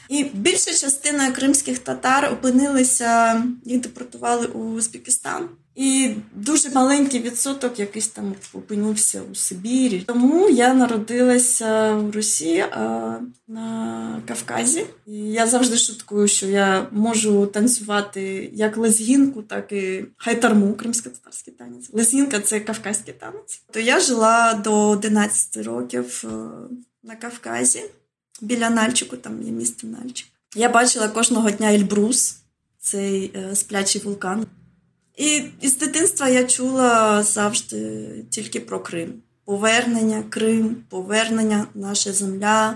І 0.09 0.23
більша 0.23 0.71
частина 0.71 1.31
кримських 1.31 1.79
татар 1.79 2.33
опинилися, 2.33 3.43
їх 3.65 3.81
депортували 3.81 4.47
у 4.47 4.59
Узбекистан. 4.59 5.49
І 5.77 6.15
дуже 6.35 6.69
маленький 6.69 7.21
відсоток 7.21 7.79
якийсь 7.79 8.07
там 8.07 8.35
опинився 8.53 9.21
у 9.31 9.35
Сибірі. 9.35 10.03
Тому 10.07 10.49
я 10.49 10.73
народилася 10.73 11.93
в 11.93 12.11
Росії 12.11 12.59
а 12.59 13.13
на 13.47 14.21
Кавказі. 14.27 14.85
І 15.07 15.13
Я 15.13 15.47
завжди 15.47 15.77
шуткую, 15.77 16.27
що 16.27 16.47
я 16.47 16.87
можу 16.91 17.45
танцювати 17.45 18.49
як 18.53 18.77
лезгінку, 18.77 19.41
так 19.41 19.71
і 19.71 20.05
хайтарму, 20.17 20.73
кримсько-татарський 20.73 21.53
танець. 21.53 21.89
Лезгінка 21.93 22.39
це 22.39 22.59
кавказький 22.59 23.13
танець. 23.13 23.61
То 23.71 23.79
я 23.79 23.99
жила 23.99 24.53
до 24.53 24.89
11 24.89 25.65
років 25.65 26.23
е, 26.25 26.27
на 27.03 27.15
Кавказі 27.15 27.83
біля 28.41 28.69
Нальчику, 28.69 29.17
там 29.17 29.43
є 29.43 29.51
місто 29.51 29.87
Нальчик. 29.87 30.27
Я 30.55 30.69
бачила 30.69 31.07
кожного 31.07 31.51
дня 31.51 31.73
Ельбрус, 31.73 32.37
цей 32.79 33.31
е, 33.35 33.55
сплячий 33.55 34.01
вулкан. 34.01 34.45
І 35.17 35.43
з 35.63 35.77
дитинства 35.77 36.29
я 36.29 36.43
чула 36.43 37.23
завжди 37.23 38.09
тільки 38.29 38.59
про 38.59 38.79
Крим. 38.79 39.13
Повернення, 39.45 40.23
Крим, 40.29 40.75
повернення, 40.89 41.67
наша 41.73 42.13
земля. 42.13 42.75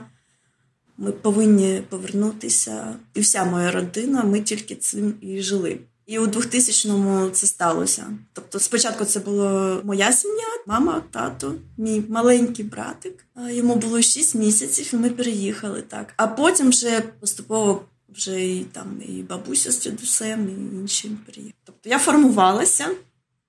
Ми 0.97 1.11
повинні 1.11 1.81
повернутися. 1.89 2.95
І 3.13 3.19
вся 3.19 3.45
моя 3.45 3.71
родина, 3.71 4.23
ми 4.23 4.41
тільки 4.41 4.75
цим 4.75 5.13
і 5.21 5.41
жили. 5.41 5.79
І 6.11 6.19
у 6.19 6.27
2000-му 6.27 7.29
це 7.29 7.47
сталося. 7.47 8.07
Тобто, 8.33 8.59
спочатку 8.59 9.05
це 9.05 9.19
була 9.19 9.81
моя 9.83 10.11
сім'я, 10.11 10.47
мама, 10.67 11.03
тато, 11.11 11.55
мій 11.77 12.03
маленький 12.09 12.65
братик. 12.65 13.25
Йому 13.49 13.75
було 13.75 14.01
6 14.01 14.35
місяців, 14.35 14.89
і 14.93 14.95
ми 14.95 15.09
переїхали 15.09 15.81
так. 15.81 16.13
А 16.17 16.27
потім 16.27 16.69
вже 16.69 17.01
поступово 17.19 17.85
вже 18.09 18.45
і 18.45 18.63
там 18.63 19.01
і 19.07 19.11
бабуся 19.11 19.71
з 19.71 19.79
дідусем, 19.79 20.49
і 20.49 20.75
інші 20.77 21.11
переїхали. 21.25 21.53
Тобто 21.63 21.89
я 21.89 21.99
формувалася 21.99 22.87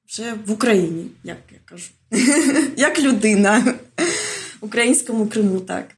вже 0.09 0.35
в 0.47 0.51
Україні, 0.53 1.11
як 1.25 1.39
я 1.53 1.59
кажу, 1.65 1.91
як 2.77 2.99
людина 2.99 3.75
в 4.61 4.65
українському 4.65 5.27
Криму, 5.27 5.61
так. 5.61 5.89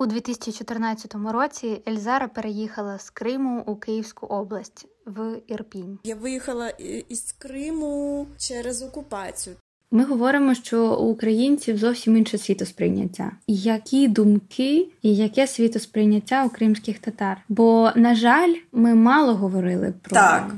У 0.00 0.06
2014 0.06 1.14
році 1.32 1.82
Ельзара 1.88 2.28
переїхала 2.28 2.98
з 2.98 3.10
Криму 3.10 3.62
у 3.66 3.76
Київську 3.76 4.26
область 4.26 4.86
в 5.06 5.40
Ірпінь. 5.46 5.98
Я 6.04 6.14
виїхала 6.14 6.68
із 7.08 7.34
Криму 7.38 8.26
через 8.38 8.82
окупацію. 8.82 9.56
Ми 9.90 10.04
говоримо, 10.04 10.54
що 10.54 10.96
у 10.96 11.10
українців 11.10 11.78
зовсім 11.78 12.16
інше 12.16 12.38
світосприйняття. 12.38 13.32
Які 13.46 14.08
думки 14.08 14.88
і 15.02 15.16
яке 15.16 15.46
світосприйняття 15.46 16.44
у 16.44 16.48
кримських 16.48 16.98
татар? 16.98 17.40
Бо, 17.48 17.90
на 17.96 18.14
жаль, 18.14 18.54
ми 18.72 18.94
мало 18.94 19.34
говорили 19.34 19.94
про 20.02 20.14
так 20.14 20.54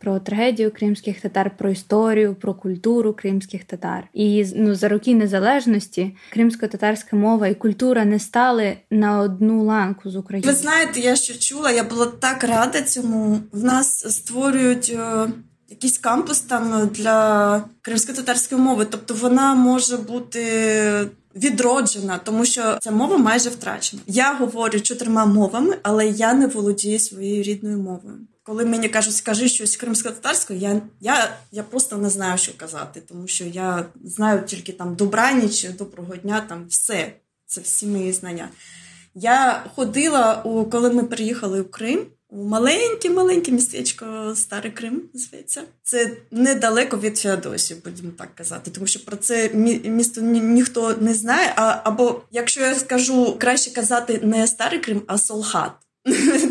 про 0.00 0.18
трагедію 0.18 0.70
кримських 0.70 1.20
татар, 1.20 1.56
про 1.56 1.70
історію, 1.70 2.34
про 2.34 2.54
культуру 2.54 3.12
кримських 3.12 3.64
татар. 3.64 4.08
І 4.14 4.46
ну 4.56 4.74
за 4.74 4.88
роки 4.88 5.14
незалежності 5.14 6.16
кримсько-татарська 6.32 7.16
мова 7.16 7.48
і 7.48 7.54
культура 7.54 8.04
не 8.04 8.18
стали 8.18 8.76
на 8.90 9.18
одну 9.18 9.64
ланку 9.64 10.10
з 10.10 10.16
Україною. 10.16 10.54
Ви 10.54 10.60
знаєте, 10.60 11.00
я 11.00 11.16
що 11.16 11.38
чула, 11.38 11.70
я 11.70 11.84
була 11.84 12.06
так 12.06 12.44
рада 12.44 12.82
цьому. 12.82 13.38
В 13.52 13.64
нас 13.64 14.12
створюють. 14.16 14.96
Е, 14.98 15.26
якийсь 15.70 15.98
кампус 15.98 16.40
там 16.40 16.90
для 16.94 17.64
кримсько-татарської 17.82 18.60
мови. 18.60 18.86
Тобто 18.90 19.14
вона 19.14 19.54
може 19.54 19.96
бути 19.96 21.10
відроджена, 21.36 22.18
тому 22.24 22.44
що 22.44 22.78
ця 22.80 22.90
мова 22.90 23.16
майже 23.16 23.50
втрачена. 23.50 24.02
Я 24.06 24.34
говорю 24.34 24.80
чотирма 24.80 25.26
мовами, 25.26 25.76
але 25.82 26.08
я 26.08 26.34
не 26.34 26.46
володію 26.46 26.98
своєю 26.98 27.42
рідною 27.42 27.78
мовою. 27.78 28.16
Коли 28.50 28.64
мені 28.64 28.88
кажуть, 28.88 29.14
скажи 29.14 29.48
щось 29.48 29.76
кримсько-татарською, 29.76 30.58
я 30.58 30.82
я, 31.00 31.36
я 31.52 31.62
просто 31.62 31.96
не 31.96 32.10
знаю, 32.10 32.38
що 32.38 32.52
казати, 32.56 33.02
тому 33.08 33.26
що 33.26 33.44
я 33.44 33.86
знаю 34.04 34.42
тільки 34.46 34.72
там 34.72 34.94
добраніч, 34.94 35.68
доброго 35.68 36.16
дня, 36.16 36.44
там 36.48 36.66
все. 36.68 37.12
Це 37.46 37.60
всі 37.60 37.86
мої 37.86 38.12
знання. 38.12 38.48
Я 39.14 39.64
ходила, 39.74 40.42
у 40.42 40.64
коли 40.64 40.90
ми 40.90 41.04
приїхали 41.04 41.60
в 41.60 41.70
Крим, 41.70 42.06
у 42.28 42.44
маленьке-маленьке 42.44 43.52
містечко 43.52 44.32
Старий 44.36 44.72
Крим, 44.72 45.02
зветься. 45.14 45.62
Це 45.82 46.16
недалеко 46.30 46.98
від 46.98 47.18
Феодосії, 47.18 47.80
будемо 47.84 48.12
так 48.18 48.34
казати, 48.34 48.70
тому 48.70 48.86
що 48.86 49.04
про 49.04 49.16
це 49.16 49.50
місто 49.84 50.20
ні, 50.20 50.40
ніхто 50.40 50.96
не 51.00 51.14
знає. 51.14 51.52
А, 51.56 51.80
Або 51.84 52.22
якщо 52.30 52.60
я 52.60 52.74
скажу 52.74 53.36
краще 53.38 53.72
казати 53.72 54.20
не 54.22 54.46
Старий 54.46 54.80
Крим, 54.80 55.02
а 55.06 55.18
Солхат. 55.18 55.72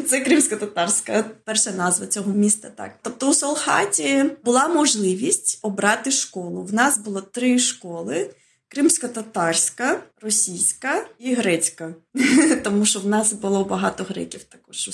Це 0.10 0.20
кримсько-татарська 0.20 1.26
перша 1.44 1.72
назва 1.72 2.08
цього 2.08 2.32
міста. 2.32 2.70
Так, 2.76 2.92
тобто 3.02 3.30
у 3.30 3.34
Солхаті 3.34 4.26
була 4.46 4.68
можливість 4.68 5.60
обрати 5.62 6.12
школу. 6.12 6.64
В 6.64 6.74
нас 6.74 6.98
було 6.98 7.22
три 7.22 7.60
школи 7.60 8.30
кримсько-татарська, 8.70 10.00
російська 10.22 11.06
і 11.20 11.34
грецька, 11.34 11.94
тому 12.64 12.86
що 12.86 13.00
в 13.00 13.08
нас 13.08 13.34
було 13.34 13.64
багато 13.64 14.04
греків 14.04 14.44
також 14.44 14.90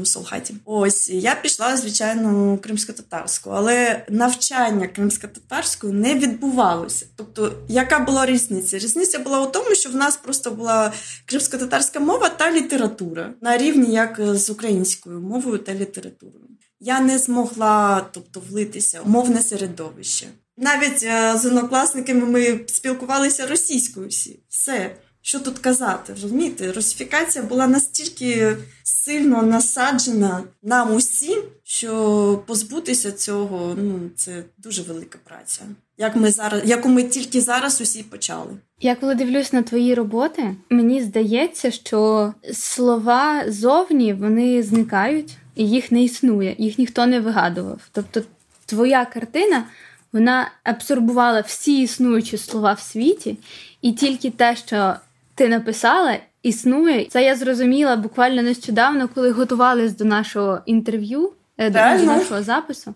у 0.00 0.04
Солхаті. 0.04 0.54
Ось 0.64 1.08
я 1.10 1.34
пішла, 1.34 1.76
звичайно, 1.76 2.58
кримсько-татарську, 2.58 3.50
але 3.50 4.06
навчання 4.08 4.86
кримсько-татарською 4.86 5.92
не 5.92 6.14
відбувалося. 6.14 7.06
Тобто, 7.16 7.52
яка 7.68 7.98
була 7.98 8.26
різниця? 8.26 8.78
Різниця 8.78 9.18
була 9.18 9.40
у 9.40 9.50
тому, 9.50 9.74
що 9.74 9.90
в 9.90 9.94
нас 9.94 10.16
просто 10.16 10.50
була 10.50 10.92
кримсько-татарська 11.26 12.00
мова 12.00 12.28
та 12.28 12.52
література 12.52 13.34
на 13.40 13.58
рівні 13.58 13.92
як 13.94 14.20
з 14.20 14.50
українською 14.50 15.20
мовою 15.20 15.58
та 15.58 15.74
літературою. 15.74 16.44
Я 16.80 17.00
не 17.00 17.18
змогла 17.18 18.06
тобто 18.12 18.42
влитися 18.50 19.00
в 19.04 19.08
мовне 19.08 19.42
середовище. 19.42 20.26
Навіть 20.60 21.02
е, 21.02 21.36
з 21.36 21.46
однокласниками 21.46 22.26
ми 22.26 22.60
спілкувалися 22.66 23.46
російською 23.46 24.08
всі. 24.08 24.40
Все. 24.48 24.96
Що 25.22 25.40
тут 25.40 25.58
казати? 25.58 26.12
розумієте? 26.22 26.72
Русифікація 26.72 27.44
була 27.44 27.66
настільки 27.66 28.56
сильно 28.82 29.42
насаджена 29.42 30.42
нам 30.62 30.94
усім, 30.94 31.42
що 31.64 32.42
позбутися 32.46 33.12
цього 33.12 33.74
ну 33.78 34.10
це 34.16 34.44
дуже 34.58 34.82
велика 34.82 35.18
праця. 35.24 35.62
Як 35.98 36.16
ми 36.16 36.30
зараз, 36.30 36.62
яку 36.64 36.88
ми 36.88 37.02
тільки 37.02 37.40
зараз 37.40 37.80
усі 37.80 38.02
почали. 38.02 38.50
Я 38.80 38.94
коли 38.94 39.14
дивлюсь 39.14 39.52
на 39.52 39.62
твої 39.62 39.94
роботи, 39.94 40.56
мені 40.70 41.02
здається, 41.02 41.70
що 41.70 42.34
слова 42.52 43.44
зовні 43.48 44.14
вони 44.14 44.62
зникають 44.62 45.36
і 45.54 45.68
їх 45.68 45.92
не 45.92 46.02
існує, 46.02 46.54
їх 46.58 46.78
ніхто 46.78 47.06
не 47.06 47.20
вигадував. 47.20 47.80
Тобто, 47.92 48.22
твоя 48.66 49.04
картина 49.04 49.64
вона 50.12 50.50
абсорбувала 50.64 51.40
всі 51.40 51.82
існуючі 51.82 52.38
слова 52.38 52.72
в 52.72 52.80
світі, 52.80 53.38
і 53.82 53.92
тільки 53.92 54.30
те, 54.30 54.56
що 54.56 54.94
ти 55.34 55.48
написала, 55.48 56.18
існує. 56.42 57.04
Це 57.04 57.24
я 57.24 57.36
зрозуміла 57.36 57.96
буквально 57.96 58.42
нещодавно, 58.42 59.08
коли 59.14 59.30
готувалися 59.30 59.94
до 59.94 60.04
нашого 60.04 60.60
інтерв'ю, 60.66 61.32
е, 61.58 61.70
до 61.70 62.04
нашого 62.04 62.42
запису. 62.42 62.94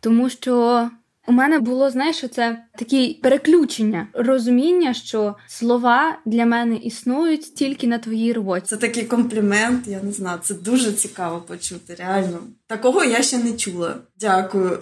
Тому 0.00 0.28
що 0.28 0.88
у 1.26 1.32
мене 1.32 1.58
було, 1.58 1.90
знаєш, 1.90 2.24
це 2.32 2.58
такі 2.78 3.18
переключення, 3.22 4.06
розуміння, 4.12 4.94
що 4.94 5.36
слова 5.46 6.18
для 6.26 6.46
мене 6.46 6.76
існують 6.76 7.54
тільки 7.54 7.86
на 7.86 7.98
твоїй 7.98 8.32
роботі. 8.32 8.66
Це 8.66 8.76
такий 8.76 9.04
комплімент, 9.04 9.88
я 9.88 10.00
не 10.02 10.12
знаю, 10.12 10.38
це 10.42 10.54
дуже 10.54 10.92
цікаво 10.92 11.38
почути. 11.40 11.94
Реально 11.94 12.38
такого 12.66 13.04
я 13.04 13.22
ще 13.22 13.38
не 13.38 13.52
чула. 13.52 13.94
Дякую. 14.20 14.78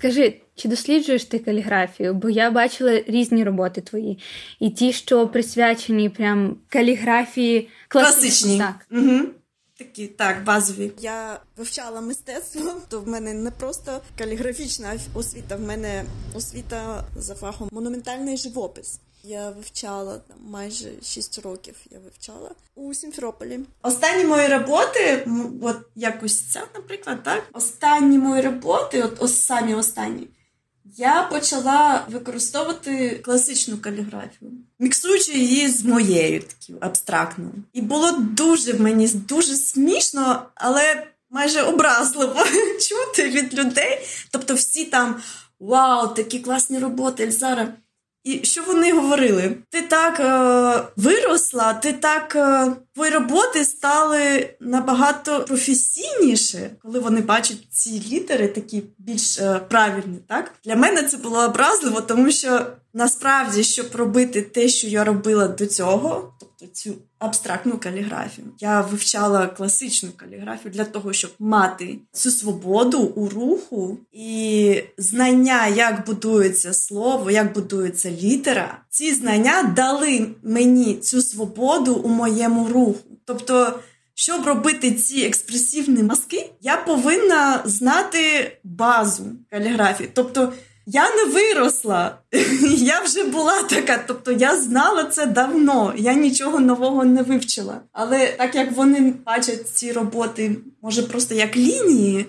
Скажи, 0.00 0.34
чи 0.54 0.68
досліджуєш 0.68 1.24
ти 1.24 1.38
каліграфію? 1.38 2.14
Бо 2.14 2.30
я 2.30 2.50
бачила 2.50 3.02
різні 3.06 3.44
роботи 3.44 3.80
твої, 3.80 4.18
і 4.60 4.70
ті, 4.70 4.92
що 4.92 5.28
присвячені 5.28 6.08
прям 6.08 6.56
каліграфії 6.68 7.68
класичній. 7.88 8.58
Так. 8.58 8.86
Угу. 8.90 9.20
Такі 9.80 10.06
так, 10.06 10.44
базові. 10.44 10.92
Я 10.98 11.40
вивчала 11.56 12.00
мистецтво, 12.00 12.72
то 12.88 13.00
в 13.00 13.08
мене 13.08 13.34
не 13.34 13.50
просто 13.50 14.00
каліграфічна 14.18 14.98
освіта, 15.14 15.56
в 15.56 15.60
мене 15.60 16.04
освіта 16.34 17.04
за 17.16 17.34
фахом 17.34 17.68
монументальний 17.72 18.36
живопис. 18.36 19.00
Я 19.22 19.50
вивчала 19.50 20.18
там 20.18 20.36
майже 20.40 20.88
6 21.02 21.38
років. 21.38 21.74
Я 21.90 21.98
вивчала 21.98 22.50
у 22.74 22.94
Сімферополі. 22.94 23.60
Останні 23.82 24.24
мої 24.24 24.48
роботи, 24.48 25.28
от 25.62 25.76
якось 25.96 26.50
ця, 26.52 26.62
наприклад, 26.74 27.22
так. 27.22 27.44
Останні 27.52 28.18
мої 28.18 28.42
роботи, 28.42 29.02
от 29.02 29.16
ось 29.18 29.42
самі 29.42 29.74
останні, 29.74 30.28
я 30.96 31.22
почала 31.22 32.06
використовувати 32.08 33.20
класичну 33.24 33.78
каліграфію, 33.78 34.50
міксуючи 34.78 35.32
її 35.32 35.68
з 35.68 35.84
моєю 35.84 36.42
такою 36.42 36.78
абстрактною. 36.80 37.52
І 37.72 37.80
було 37.80 38.12
дуже 38.12 38.74
мені 38.74 39.08
дуже 39.08 39.56
смішно, 39.56 40.46
але 40.54 41.06
майже 41.30 41.62
образливо 41.62 42.44
чути 42.88 43.28
від 43.28 43.54
людей. 43.54 43.98
Тобто, 44.30 44.54
всі 44.54 44.84
там 44.84 45.22
вау, 45.60 46.14
такі 46.14 46.38
класні 46.40 46.78
роботи, 46.78 47.22
Ельзара. 47.22 47.74
І 48.24 48.40
що 48.42 48.62
вони 48.62 48.92
говорили? 48.92 49.56
Ти 49.70 49.82
так 49.82 50.20
е, 50.20 50.88
виросла, 50.96 51.74
ти 51.74 51.92
так 51.92 52.36
е, 52.36 52.72
твої 52.94 53.10
роботи 53.10 53.64
стали 53.64 54.54
набагато 54.60 55.44
професійніше, 55.44 56.70
коли 56.82 57.00
вони 57.00 57.20
бачать 57.20 57.66
ці 57.70 57.90
літери, 58.10 58.48
такі 58.48 58.82
більш 58.98 59.38
е, 59.38 59.60
правильні. 59.68 60.18
Так 60.28 60.54
для 60.64 60.76
мене 60.76 61.02
це 61.02 61.16
було 61.16 61.44
образливо, 61.44 62.00
тому 62.00 62.30
що 62.30 62.66
насправді, 62.94 63.64
щоб 63.64 63.86
робити 63.94 64.42
те, 64.42 64.68
що 64.68 64.86
я 64.86 65.04
робила 65.04 65.48
до 65.48 65.66
цього, 65.66 66.34
цю 66.66 66.94
абстрактну 67.18 67.78
каліграфію. 67.78 68.46
Я 68.58 68.80
вивчала 68.80 69.46
класичну 69.46 70.10
каліграфію 70.16 70.72
для 70.72 70.84
того, 70.84 71.12
щоб 71.12 71.30
мати 71.38 71.98
цю 72.12 72.30
свободу 72.30 72.98
у 72.98 73.28
руху 73.28 73.98
і 74.12 74.82
знання, 74.98 75.66
як 75.66 76.06
будується 76.06 76.72
слово, 76.72 77.30
як 77.30 77.54
будується 77.54 78.10
літера. 78.10 78.78
Ці 78.88 79.14
знання 79.14 79.62
дали 79.76 80.26
мені 80.42 80.94
цю 80.94 81.22
свободу 81.22 81.94
у 81.94 82.08
моєму 82.08 82.68
руху. 82.68 83.04
Тобто. 83.24 83.80
Щоб 84.14 84.46
робити 84.46 84.92
ці 84.92 85.20
експресивні 85.20 86.02
маски, 86.02 86.50
я 86.60 86.76
повинна 86.76 87.62
знати 87.64 88.52
базу 88.64 89.24
каліграфії. 89.50 90.10
Тобто 90.14 90.52
я 90.92 91.10
не 91.16 91.24
виросла, 91.24 92.18
я 92.76 93.00
вже 93.00 93.24
була 93.24 93.62
така. 93.62 94.04
Тобто 94.06 94.32
я 94.32 94.56
знала 94.56 95.04
це 95.04 95.26
давно, 95.26 95.94
я 95.96 96.14
нічого 96.14 96.60
нового 96.60 97.04
не 97.04 97.22
вивчила. 97.22 97.80
Але 97.92 98.26
так 98.26 98.54
як 98.54 98.72
вони 98.72 99.14
бачать 99.26 99.68
ці 99.68 99.92
роботи, 99.92 100.56
може 100.82 101.02
просто 101.02 101.34
як 101.34 101.56
лінії, 101.56 102.26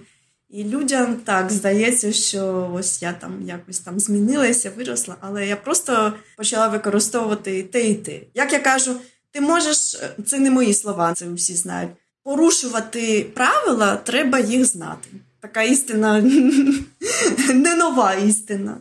і 0.50 0.64
людям 0.64 1.16
так 1.16 1.52
здається, 1.52 2.12
що 2.12 2.72
ось 2.74 3.02
я 3.02 3.14
там 3.14 3.42
якось 3.48 3.80
там 3.80 4.00
змінилася, 4.00 4.72
виросла, 4.78 5.16
але 5.22 5.48
я 5.48 5.56
просто 5.56 6.14
почала 6.38 6.68
використовувати 6.68 7.64
те 7.64 7.88
і 7.88 7.96
те. 7.96 8.20
Як 8.34 8.54
я 8.54 8.60
кажу, 8.60 8.96
ти 9.32 9.42
можеш, 9.42 9.98
це 10.26 10.40
не 10.40 10.52
мої 10.52 10.74
слова, 10.74 11.14
це 11.14 11.34
всі 11.34 11.56
знають. 11.56 11.92
Порушувати 12.24 13.26
правила, 13.34 13.96
треба 13.96 14.40
їх 14.40 14.66
знати 14.66 15.10
така 15.42 15.64
істина 15.64 16.22
не 17.54 17.76
нова 17.76 18.14
істина. 18.14 18.78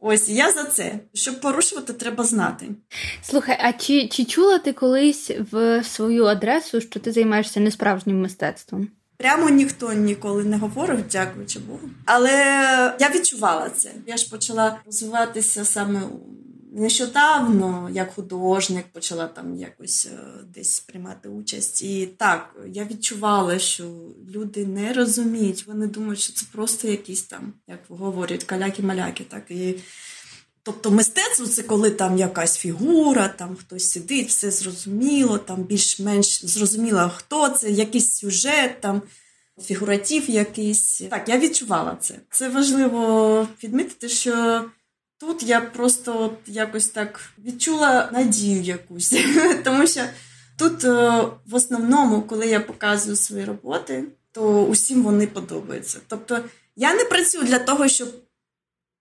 Ось 0.00 0.28
я 0.28 0.52
за 0.52 0.64
це. 0.64 0.98
Щоб 1.14 1.40
порушувати, 1.40 1.92
треба 1.92 2.24
знати. 2.24 2.66
Слухай, 3.22 3.58
а 3.60 3.72
чи 3.72 4.08
чи 4.08 4.24
чула 4.24 4.58
ти 4.58 4.72
колись 4.72 5.30
в 5.52 5.84
свою 5.84 6.24
адресу, 6.24 6.80
що 6.80 7.00
ти 7.00 7.12
займаєшся 7.12 7.60
несправжнім 7.60 8.20
мистецтвом? 8.20 8.88
Прямо 9.16 9.48
ніхто 9.48 9.92
ніколи 9.92 10.44
не 10.44 10.56
говорив, 10.56 11.04
дякуючи 11.12 11.58
Богу. 11.58 11.90
Але 12.04 12.30
я 13.00 13.10
відчувала 13.14 13.70
це. 13.70 13.90
Я 14.06 14.16
ж 14.16 14.30
почала 14.30 14.80
розвиватися 14.86 15.64
саме 15.64 16.02
нещодавно, 16.72 17.90
як 17.92 18.14
художник, 18.14 18.86
почала 18.92 19.26
там 19.26 19.56
якось 19.56 20.06
е, 20.12 20.18
десь 20.54 20.80
приймати 20.80 21.28
участь. 21.28 21.82
І 21.82 22.06
так, 22.06 22.56
я 22.68 22.84
відчувала, 22.84 23.58
що 23.58 23.84
люди 24.30 24.66
не 24.66 24.92
розуміють, 24.92 25.66
вони 25.66 25.86
думають, 25.86 26.20
що 26.20 26.32
це 26.32 26.46
просто 26.52 26.88
якісь 26.88 27.22
там, 27.22 27.52
як 27.66 27.80
говорять, 27.88 28.44
каляки-маляки. 28.44 29.24
так, 29.24 29.50
і 29.50 29.74
Тобто 30.62 30.90
мистецтво 30.90 31.46
це 31.46 31.62
коли 31.62 31.90
там 31.90 32.18
якась 32.18 32.56
фігура, 32.56 33.28
там 33.28 33.56
хтось 33.56 33.90
сидить, 33.90 34.28
все 34.28 34.50
зрозуміло, 34.50 35.38
там 35.38 35.62
більш-менш 35.62 36.44
зрозуміло, 36.44 37.10
хто 37.16 37.48
це, 37.48 37.70
якийсь 37.70 38.12
сюжет 38.12 38.80
там. 38.80 39.02
фігуратив 39.62 40.30
якийсь. 40.30 41.02
Так, 41.10 41.28
я 41.28 41.38
відчувала 41.38 41.96
це. 42.00 42.14
Це 42.30 42.48
важливо 42.48 43.48
відмітити, 43.62 44.08
що 44.08 44.64
тут 45.20 45.42
я 45.42 45.60
просто 45.60 46.22
от 46.22 46.38
якось 46.46 46.88
так 46.88 47.20
відчула 47.38 48.10
надію 48.12 48.62
якусь, 48.62 49.14
тому 49.64 49.86
що 49.86 50.00
тут 50.58 50.84
е, 50.84 51.24
в 51.46 51.54
основному, 51.54 52.22
коли 52.22 52.46
я 52.46 52.60
показую 52.60 53.16
свої 53.16 53.44
роботи, 53.44 54.04
то 54.32 54.64
усім 54.64 55.02
вони 55.02 55.26
подобаються. 55.26 55.98
Тобто 56.08 56.40
я 56.76 56.94
не 56.94 57.04
працюю 57.04 57.44
для 57.44 57.58
того, 57.58 57.88
щоб 57.88 58.08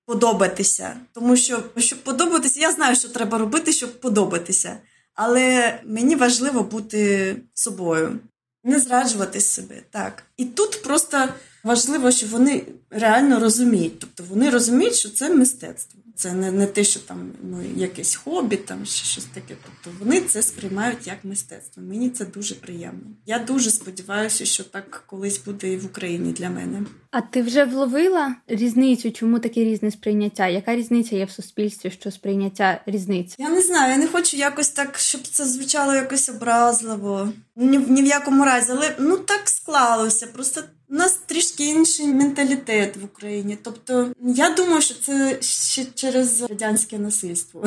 подобатися, 0.05 0.95
тому 1.13 1.36
що 1.36 1.63
щоб 1.77 2.03
подобатися, 2.03 2.60
я 2.60 2.71
знаю, 2.71 2.95
що 2.95 3.10
треба 3.10 3.38
робити, 3.38 3.71
щоб 3.71 3.99
подобатися. 4.01 4.77
Але 5.13 5.79
мені 5.86 6.15
важливо 6.15 6.63
бути 6.63 7.36
собою, 7.53 8.19
не 8.63 8.79
зраджувати 8.79 9.41
себе. 9.41 9.82
Так. 9.91 10.23
І 10.38 10.45
тут 10.45 10.84
просто 10.84 11.27
важливо, 11.63 12.12
що 12.12 12.28
вони 12.28 12.63
реально 12.89 13.39
розуміють. 13.39 14.00
Тобто 14.00 14.24
вони 14.30 14.50
розуміють, 14.50 14.95
що 14.95 15.10
це 15.10 15.36
мистецтво. 15.36 16.00
Це 16.19 16.34
не 16.34 16.52
не 16.52 16.65
те, 16.65 16.84
що 16.84 17.00
там 17.00 17.32
ну, 17.43 17.63
якесь 17.76 18.15
хобі, 18.15 18.56
там 18.56 18.86
чи 18.86 19.06
щось 19.06 19.26
таке. 19.26 19.56
Тобто 19.65 20.00
вони 20.00 20.22
це 20.22 20.41
сприймають 20.41 21.08
як 21.08 21.17
мистецтво. 21.24 21.84
Мені 21.84 22.10
це 22.10 22.26
дуже 22.26 22.56
приємно. 22.56 23.02
Я 23.26 23.39
дуже 23.39 23.69
сподіваюся, 23.69 24.45
що 24.45 24.63
так 24.63 25.04
колись 25.08 25.45
буде 25.45 25.74
і 25.74 25.78
в 25.78 25.86
Україні 25.86 26.34
для 26.34 26.50
мене. 26.50 26.84
А 27.12 27.22
ти 27.22 27.41
вже 27.41 27.65
вловила 27.65 28.36
різницю? 28.48 29.12
Чому 29.12 29.39
таке 29.39 29.63
різне 29.63 29.91
сприйняття? 29.91 30.48
Яка 30.48 30.76
різниця 30.76 31.15
є 31.15 31.26
в 31.26 31.32
суспільстві? 31.32 31.91
Що 31.91 32.12
сприйняття 32.12 32.82
різниці? 32.86 33.36
Я 33.38 33.50
не 33.50 33.62
знаю, 33.62 33.91
я 33.91 33.98
не 33.98 34.08
хочу 34.08 34.38
якось 34.38 34.69
так, 34.69 34.98
щоб 34.98 35.22
це 35.22 35.45
звучало 35.45 35.95
якось 35.95 36.30
образливо. 36.30 37.30
Ні, 37.56 37.78
ні 37.78 38.02
в 38.02 38.06
якому 38.06 38.45
разі, 38.45 38.72
але 38.72 38.95
ну 39.00 39.17
так 39.17 39.50
склалося. 39.50 40.28
Просто 40.28 40.62
у 40.89 40.95
нас 40.95 41.19
трішки 41.25 41.65
інший 41.65 42.08
менталітет 42.08 42.97
в 42.97 43.06
Україні. 43.06 43.58
Тобто, 43.63 44.12
я 44.21 44.49
думаю, 44.49 44.82
що 44.82 44.95
це 44.95 45.38
ще 45.41 45.86
через 45.95 46.41
радянське 46.41 46.97
насильство, 46.97 47.63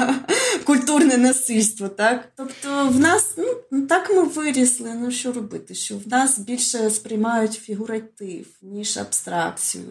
культурне 0.64 1.16
насильство, 1.16 1.88
так? 1.88 2.28
Тобто, 2.36 2.88
в 2.88 3.00
нас 3.00 3.34
ну 3.70 3.86
так 3.86 4.10
ми 4.10 4.22
вирісли. 4.22 4.94
Ну 4.94 5.10
що 5.10 5.32
робити? 5.32 5.74
Що 5.74 5.94
в 5.96 6.08
нас 6.08 6.38
більше 6.38 6.90
сприймають 6.90 7.52
фігуратив, 7.52 8.46
ніж 8.62 8.98
абстракцію. 8.98 9.84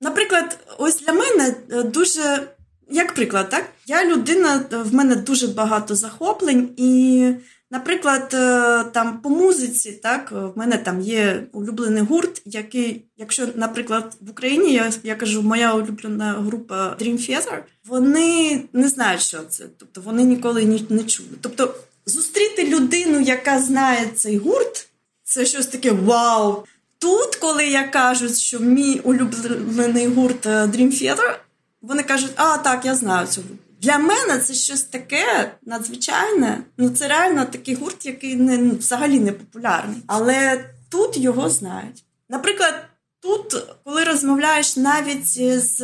Наприклад, 0.00 0.58
ось 0.78 1.00
для 1.00 1.12
мене 1.12 1.54
е, 1.70 1.82
дуже. 1.82 2.48
Як 2.90 3.14
приклад, 3.14 3.48
так? 3.48 3.64
Я 3.86 4.04
людина, 4.04 4.64
в 4.70 4.94
мене 4.94 5.16
дуже 5.16 5.48
багато 5.48 5.94
захоплень, 5.94 6.74
і 6.76 7.34
Наприклад, 7.74 8.34
е, 8.34 8.84
там 8.92 9.18
по 9.18 9.30
музиці, 9.30 9.92
так, 9.92 10.32
в 10.32 10.52
мене 10.58 10.78
там 10.78 11.00
є 11.00 11.46
улюблений 11.52 12.02
гурт, 12.02 12.42
який, 12.44 13.04
якщо, 13.16 13.48
наприклад, 13.54 14.16
в 14.20 14.30
Україні 14.30 14.72
я 14.72 14.92
я 15.04 15.14
кажу, 15.14 15.42
моя 15.42 15.74
улюблена 15.74 16.32
група 16.32 16.96
Dream 17.00 17.12
Theater, 17.12 17.58
вони 17.84 18.62
не 18.72 18.88
знають, 18.88 19.20
що 19.20 19.38
це. 19.48 19.64
Тобто 19.78 20.00
вони 20.00 20.24
ніколи 20.24 20.64
ні, 20.64 20.86
не 20.88 21.04
чули. 21.04 21.28
Тобто, 21.40 21.74
зустріти 22.06 22.66
людину, 22.66 23.20
яка 23.20 23.58
знає 23.58 24.10
цей 24.16 24.38
гурт, 24.38 24.88
це 25.24 25.46
щось 25.46 25.66
таке 25.66 25.92
вау. 25.92 26.64
Тут, 26.98 27.36
коли 27.36 27.66
я 27.66 27.88
кажу, 27.88 28.28
що 28.28 28.60
мій 28.60 29.00
улюблений 29.04 30.06
гурт 30.06 30.46
е, 30.46 30.50
Dream 30.50 31.02
Theater, 31.02 31.36
вони 31.82 32.02
кажуть, 32.02 32.32
а 32.36 32.58
так, 32.58 32.84
я 32.84 32.94
знаю 32.94 33.26
цю. 33.26 33.42
Для 33.84 33.98
мене 33.98 34.38
це 34.38 34.54
щось 34.54 34.82
таке 34.82 35.52
надзвичайне. 35.62 36.64
Ну 36.78 36.90
це 36.90 37.08
реально 37.08 37.44
такий 37.44 37.74
гурт, 37.74 38.06
який 38.06 38.36
не 38.36 38.58
ну, 38.58 38.76
взагалі 38.76 39.20
не 39.20 39.32
популярний. 39.32 40.02
Але 40.06 40.64
тут 40.88 41.16
його 41.16 41.50
знають. 41.50 42.04
Наприклад, 42.28 42.74
тут, 43.20 43.66
коли 43.84 44.04
розмовляєш 44.04 44.76
навіть 44.76 45.26
з 45.56 45.80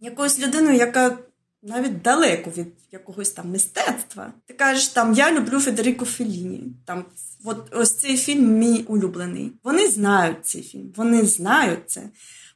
якоюсь 0.00 0.38
людиною, 0.38 0.76
яка 0.76 1.18
навіть 1.62 2.02
далеко 2.02 2.50
від 2.56 2.66
якогось 2.92 3.30
там 3.30 3.50
мистецтва, 3.50 4.32
ти 4.46 4.54
кажеш, 4.54 4.88
там 4.88 5.14
я 5.14 5.32
люблю 5.32 5.60
Федеріко 5.60 6.04
Феліні. 6.04 6.62
Там 6.84 7.04
от 7.44 7.74
ось 7.74 7.96
цей 7.96 8.16
фільм 8.16 8.58
мій 8.58 8.84
улюблений. 8.88 9.52
Вони 9.64 9.88
знають 9.88 10.46
цей 10.46 10.62
фільм, 10.62 10.92
вони 10.96 11.26
знають 11.26 11.90
це. 11.90 12.02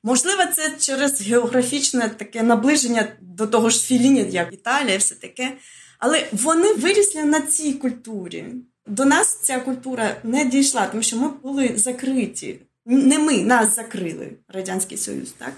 Можливо, 0.02 0.42
це 0.56 0.72
через 0.78 1.22
географічне 1.22 2.08
таке 2.08 2.42
наближення 2.42 3.08
до 3.20 3.46
того 3.46 3.70
ж 3.70 3.80
Філіні, 3.80 4.26
як 4.30 4.52
Італія, 4.52 4.98
все 4.98 5.14
таке. 5.14 5.56
Але 5.98 6.28
вони 6.32 6.72
вирісли 6.72 7.24
на 7.24 7.40
цій 7.40 7.72
культурі. 7.72 8.46
До 8.86 9.04
нас 9.04 9.38
ця 9.42 9.60
культура 9.60 10.16
не 10.24 10.44
дійшла, 10.44 10.86
тому 10.86 11.02
що 11.02 11.16
ми 11.16 11.28
були 11.28 11.72
закриті. 11.76 12.60
Не 12.86 13.18
ми, 13.18 13.38
нас 13.38 13.76
закрили 13.76 14.32
Радянський 14.48 14.98
Союз. 14.98 15.30
так? 15.38 15.52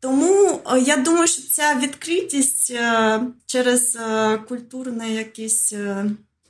Тому 0.00 0.60
е, 0.66 0.80
я 0.80 0.96
думаю, 0.96 1.26
що 1.26 1.42
ця 1.42 1.74
відкритість 1.74 2.70
е, 2.70 3.20
через 3.46 3.96
е, 3.96 4.38
культурний 4.38 5.14
якийсь 5.14 5.72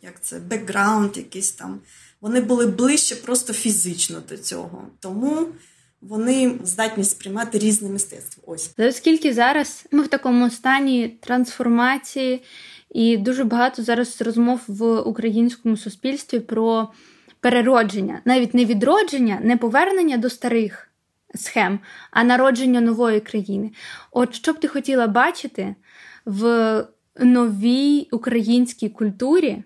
як 0.02 0.22
це, 0.22 0.38
бекграунд, 0.38 1.16
якийсь 1.16 1.52
там, 1.52 1.80
вони 2.20 2.40
були 2.40 2.66
ближче 2.66 3.16
просто 3.16 3.52
фізично 3.52 4.22
до 4.28 4.36
цього. 4.36 4.88
Тому 5.00 5.48
вони 6.00 6.58
здатні 6.64 7.04
сприймати 7.04 7.58
різне 7.58 7.88
мистецтво. 7.88 8.42
Ось 8.46 8.70
оскільки 8.78 9.32
зараз 9.32 9.86
ми 9.92 10.02
в 10.02 10.08
такому 10.08 10.50
стані 10.50 11.08
трансформації, 11.08 12.42
і 12.90 13.16
дуже 13.16 13.44
багато 13.44 13.82
зараз 13.82 14.22
розмов 14.22 14.60
в 14.66 15.00
українському 15.00 15.76
суспільстві 15.76 16.40
про 16.40 16.88
переродження, 17.40 18.20
навіть 18.24 18.54
не 18.54 18.64
відродження, 18.64 19.38
не 19.42 19.56
повернення 19.56 20.16
до 20.16 20.30
старих 20.30 20.90
схем, 21.34 21.78
а 22.10 22.24
народження 22.24 22.80
нової 22.80 23.20
країни. 23.20 23.70
От 24.10 24.34
що 24.34 24.52
б 24.52 24.60
ти 24.60 24.68
хотіла 24.68 25.06
бачити 25.06 25.74
в 26.24 26.84
новій 27.20 28.08
українській 28.10 28.88
культурі? 28.88 29.62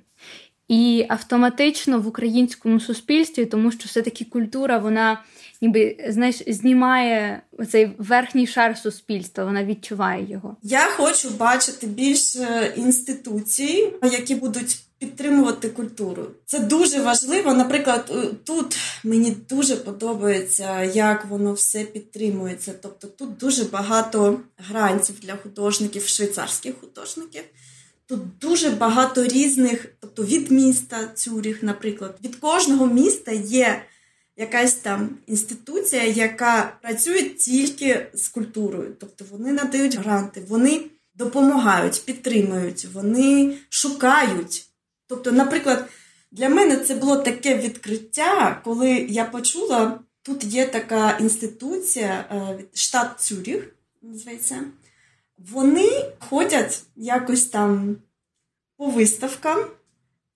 І 0.68 1.06
автоматично 1.08 2.00
в 2.00 2.06
українському 2.06 2.80
суспільстві, 2.80 3.46
тому 3.46 3.72
що 3.72 3.84
все-таки 3.86 4.24
культура, 4.24 4.78
вона 4.78 5.22
ніби 5.60 5.96
знаєш, 6.08 6.42
знімає 6.46 7.42
цей 7.70 7.90
верхній 7.98 8.46
шар 8.46 8.78
суспільства, 8.78 9.44
вона 9.44 9.64
відчуває 9.64 10.30
його. 10.30 10.56
Я 10.62 10.86
хочу 10.86 11.30
бачити 11.30 11.86
більше 11.86 12.72
інституцій, 12.76 13.92
які 14.02 14.34
будуть 14.34 14.78
підтримувати 15.00 15.68
культуру. 15.68 16.26
Це 16.46 16.58
дуже 16.58 17.00
важливо. 17.00 17.54
Наприклад, 17.54 18.12
е, 18.14 18.22
тут 18.44 18.76
мені 19.04 19.36
дуже 19.48 19.76
подобається, 19.76 20.82
як 20.84 21.24
воно 21.24 21.52
все 21.52 21.84
підтримується. 21.84 22.72
Тобто 22.82 23.06
тут 23.06 23.36
дуже 23.36 23.64
багато 23.64 24.40
грантів 24.56 25.20
для 25.20 25.36
художників, 25.36 26.06
швейцарських 26.06 26.74
художників. 26.80 27.42
Тут 28.06 28.38
дуже 28.38 28.70
багато 28.70 29.24
різних, 29.24 29.86
тобто 30.00 30.24
від 30.24 30.50
міста 30.50 31.08
Цюріх, 31.14 31.62
наприклад, 31.62 32.18
від 32.24 32.36
кожного 32.36 32.86
міста 32.86 33.32
є 33.32 33.82
якась 34.40 34.74
там 34.74 35.18
інституція, 35.26 36.04
яка 36.04 36.78
працює 36.82 37.22
тільки 37.22 38.06
з 38.14 38.28
культурою. 38.28 38.96
Тобто 39.00 39.24
вони 39.30 39.52
надають 39.52 39.96
гранти, 39.96 40.42
вони 40.48 40.84
допомагають, 41.14 42.02
підтримують, 42.04 42.84
вони 42.92 43.56
шукають. 43.68 44.66
Тобто, 45.06 45.32
наприклад, 45.32 45.88
для 46.30 46.48
мене 46.48 46.76
це 46.76 46.94
було 46.94 47.16
таке 47.16 47.58
відкриття, 47.58 48.60
коли 48.64 48.90
я 48.90 49.24
почула, 49.24 50.00
тут 50.22 50.44
є 50.44 50.66
така 50.66 51.18
інституція, 51.18 52.24
е, 52.30 52.64
штат 52.74 53.20
Цюріх, 53.20 53.76
називається. 54.02 54.64
Вони 55.38 55.90
ходять 56.18 56.82
якось 56.96 57.44
там 57.44 57.96
по 58.76 58.90
виставкам. 58.90 59.64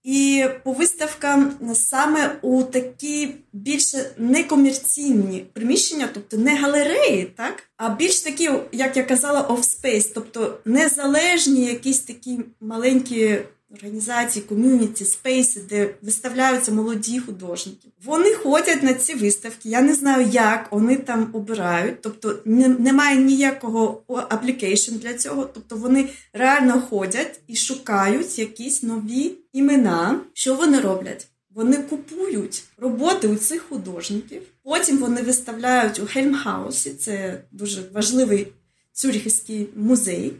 І 0.04 0.44
по 0.64 0.72
виставкам 0.72 1.52
саме 1.74 2.36
у 2.42 2.62
такі 2.62 3.34
більше 3.52 4.10
некомерційні 4.18 5.46
приміщення, 5.52 6.08
тобто 6.14 6.36
не 6.36 6.56
галереї, 6.56 7.24
так? 7.36 7.62
А 7.76 7.88
більш 7.88 8.20
такі, 8.20 8.50
як 8.72 8.96
я 8.96 9.04
казала, 9.04 9.40
off-space, 9.40 10.06
тобто 10.06 10.58
незалежні 10.64 11.64
якісь 11.64 12.00
такі 12.00 12.40
маленькі 12.60 13.38
організації, 13.74 14.44
community, 14.48 15.04
space-и, 15.04 15.60
де 15.68 15.94
виставляються 16.02 16.72
молоді 16.72 17.20
художники. 17.20 17.88
Вони 18.04 18.34
ходять 18.34 18.82
на 18.82 18.94
ці 18.94 19.14
виставки. 19.14 19.68
Я 19.68 19.82
не 19.82 19.94
знаю, 19.94 20.28
як 20.32 20.72
вони 20.72 20.96
там 20.96 21.30
обирають. 21.32 22.02
Тобто 22.02 22.38
немає 22.78 23.16
ніякого 23.16 24.02
application 24.08 24.94
для 24.94 25.14
цього. 25.14 25.44
Тобто 25.54 25.76
вони 25.76 26.08
реально 26.32 26.80
ходять 26.80 27.40
і 27.46 27.56
шукають 27.56 28.38
якісь 28.38 28.82
нові 28.82 29.32
імена. 29.52 30.20
Що 30.32 30.54
вони 30.54 30.80
роблять? 30.80 31.26
Вони 31.50 31.76
купують 31.76 32.64
роботи 32.78 33.28
у 33.28 33.36
цих 33.36 33.62
художників. 33.62 34.42
Потім 34.62 34.98
вони 34.98 35.22
виставляють 35.22 35.98
у 35.98 36.06
Хельмхаусі. 36.06 36.90
Це 36.90 37.40
дуже 37.52 37.82
важливий 37.92 38.46
цюріхівський 38.92 39.68
музей. 39.76 40.32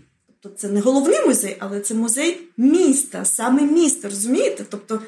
Тобто 0.44 0.58
це 0.58 0.68
не 0.68 0.80
головний 0.80 1.26
музей, 1.26 1.56
але 1.58 1.80
це 1.80 1.94
музей 1.94 2.40
міста, 2.56 3.24
саме 3.24 3.62
міста, 3.62 4.08
розумієте? 4.08 4.64
Тобто, 4.68 5.00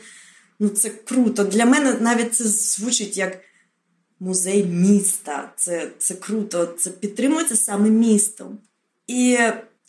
ну 0.61 0.69
це 0.69 0.91
круто. 0.91 1.45
Для 1.45 1.65
мене 1.65 1.97
навіть 2.01 2.35
це 2.35 2.45
звучить 2.45 3.17
як 3.17 3.39
музей 4.21 4.65
міста. 4.65 5.53
Це 5.57 5.89
це 5.99 6.15
круто, 6.15 6.67
це 6.79 6.91
підтримується 6.91 7.57
саме 7.57 7.91
містом. 7.91 8.59
І 9.07 9.39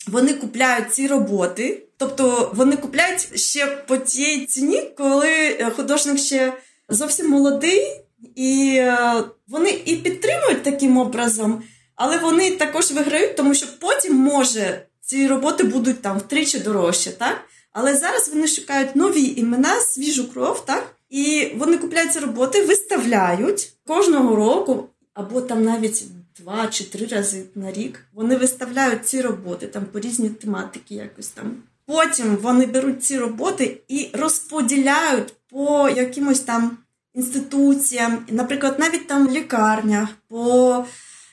вони 0.06 0.34
купляють 0.34 0.94
ці 0.94 1.06
роботи, 1.06 1.82
тобто 1.96 2.52
вони 2.54 2.76
купляють 2.76 3.40
ще 3.40 3.66
по 3.66 3.96
тій 3.96 4.46
ціні, 4.46 4.82
коли 4.96 5.56
художник 5.76 6.18
ще 6.18 6.52
зовсім 6.88 7.30
молодий, 7.30 8.00
і 8.34 8.74
е, 8.76 9.24
вони 9.48 9.70
і 9.84 9.96
підтримують 9.96 10.62
таким 10.62 10.98
образом, 10.98 11.62
але 11.96 12.18
вони 12.18 12.50
також 12.50 12.92
виграють, 12.92 13.36
тому 13.36 13.54
що 13.54 13.66
потім 13.80 14.14
може 14.14 14.87
ці 15.08 15.26
роботи 15.26 15.64
будуть 15.64 16.02
там 16.02 16.18
втричі 16.18 16.58
дорожче, 16.58 17.10
так? 17.10 17.44
Але 17.72 17.96
зараз 17.96 18.28
вони 18.28 18.46
шукають 18.46 18.96
нові 18.96 19.34
імена, 19.36 19.80
свіжу 19.80 20.32
кров, 20.32 20.66
так? 20.66 20.94
І 21.10 21.52
вони 21.56 21.78
купляють 21.78 22.12
ці 22.12 22.18
роботи, 22.18 22.62
виставляють 22.62 23.72
кожного 23.86 24.36
року, 24.36 24.88
або 25.14 25.40
там 25.40 25.64
навіть 25.64 26.04
два 26.38 26.66
чи 26.66 26.84
три 26.84 27.06
рази 27.06 27.42
на 27.54 27.72
рік. 27.72 28.04
Вони 28.12 28.36
виставляють 28.36 29.06
ці 29.06 29.20
роботи 29.20 29.66
там 29.66 29.84
по 29.84 30.00
різні 30.00 30.28
тематики, 30.28 30.94
якось 30.94 31.28
там. 31.28 31.56
Потім 31.86 32.36
вони 32.36 32.66
беруть 32.66 33.04
ці 33.04 33.18
роботи 33.18 33.80
і 33.88 34.08
розподіляють 34.12 35.34
по 35.50 35.88
якимось 35.88 36.40
там 36.40 36.78
інституціям, 37.14 38.26
наприклад, 38.28 38.78
навіть 38.78 39.06
там 39.06 39.30
лікарнях, 39.30 40.08
по 40.28 40.84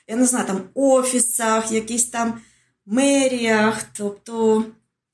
я 0.08 0.16
не 0.16 0.26
знаю, 0.26 0.46
там 0.46 0.60
офісах, 0.74 1.72
якісь 1.72 2.04
там 2.04 2.40
меріях. 2.86 3.82
Тобто 3.92 4.64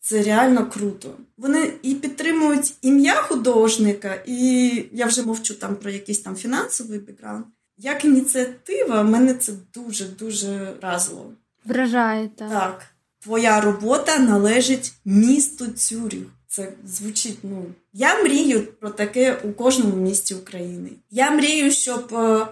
це 0.01 0.23
реально 0.23 0.71
круто. 0.71 1.11
Вони 1.37 1.73
і 1.83 1.95
підтримують 1.95 2.75
ім'я 2.83 3.15
художника, 3.15 4.23
і 4.27 4.71
я 4.93 5.07
вже 5.07 5.23
мовчу 5.23 5.55
там 5.55 5.77
про 5.77 5.91
якийсь 5.91 6.21
там 6.21 6.37
фінансовий 6.37 6.99
бекграунд. 6.99 7.45
Як 7.79 8.05
ініціатива, 8.05 9.03
мене 9.03 9.35
це 9.35 9.53
дуже-дуже 9.75 10.73
разило. 10.81 11.33
Вражає 11.65 12.29
так. 12.37 12.51
Так. 12.51 12.87
Твоя 13.21 13.61
робота 13.61 14.19
належить 14.19 14.93
місту 15.05 15.67
Цюріх. 15.67 16.27
Це 16.47 16.73
звучить. 16.87 17.39
Ну 17.43 17.65
я 17.93 18.23
мрію 18.23 18.67
про 18.81 18.91
таке 18.91 19.41
у 19.45 19.53
кожному 19.53 19.97
місті 19.97 20.35
України. 20.35 20.91
Я 21.11 21.31
мрію, 21.31 21.71
щоб 21.71 22.15
е, 22.15 22.47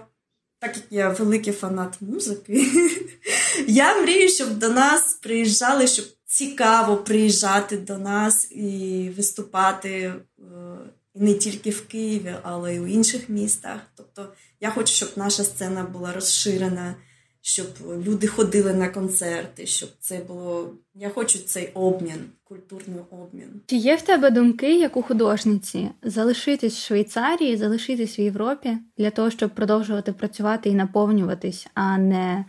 так 0.61 0.75
як 0.75 0.85
я 0.89 1.09
великий 1.09 1.53
фанат 1.53 2.01
музики, 2.01 2.67
я 3.67 4.01
мрію, 4.01 4.29
щоб 4.29 4.57
до 4.57 4.69
нас 4.69 5.13
приїжджали, 5.13 5.87
щоб 5.87 6.05
цікаво 6.25 6.97
приїжджати 6.97 7.77
до 7.77 7.97
нас 7.97 8.51
і 8.51 9.09
виступати 9.17 9.89
е, 9.89 10.23
не 11.15 11.33
тільки 11.33 11.69
в 11.69 11.87
Києві, 11.87 12.35
але 12.43 12.75
й 12.75 12.79
у 12.79 12.87
інших 12.87 13.29
містах. 13.29 13.79
Тобто 13.95 14.33
я 14.59 14.71
хочу, 14.71 14.93
щоб 14.93 15.09
наша 15.15 15.43
сцена 15.43 15.83
була 15.83 16.13
розширена 16.13 16.95
щоб 17.41 17.67
люди 18.05 18.27
ходили 18.27 18.73
на 18.73 18.89
концерти, 18.89 19.65
щоб 19.65 19.89
це 19.99 20.17
було. 20.17 20.73
Я 20.95 21.09
хочу 21.09 21.39
цей 21.39 21.71
обмін, 21.73 22.29
культурний 22.43 22.99
обмін. 23.11 23.61
Чи 23.65 23.75
є 23.75 23.95
в 23.95 24.01
тебе 24.01 24.29
думки, 24.29 24.79
як 24.79 24.97
у 24.97 25.01
художниці, 25.01 25.89
залишитись 26.03 26.77
в 26.77 26.85
Швейцарії, 26.85 27.57
залишитись 27.57 28.19
в 28.19 28.21
Європі 28.21 28.77
для 28.97 29.09
того, 29.09 29.29
щоб 29.29 29.49
продовжувати 29.49 30.13
працювати 30.13 30.69
і 30.69 30.75
наповнюватись, 30.75 31.67
а 31.73 31.97
не 31.97 32.45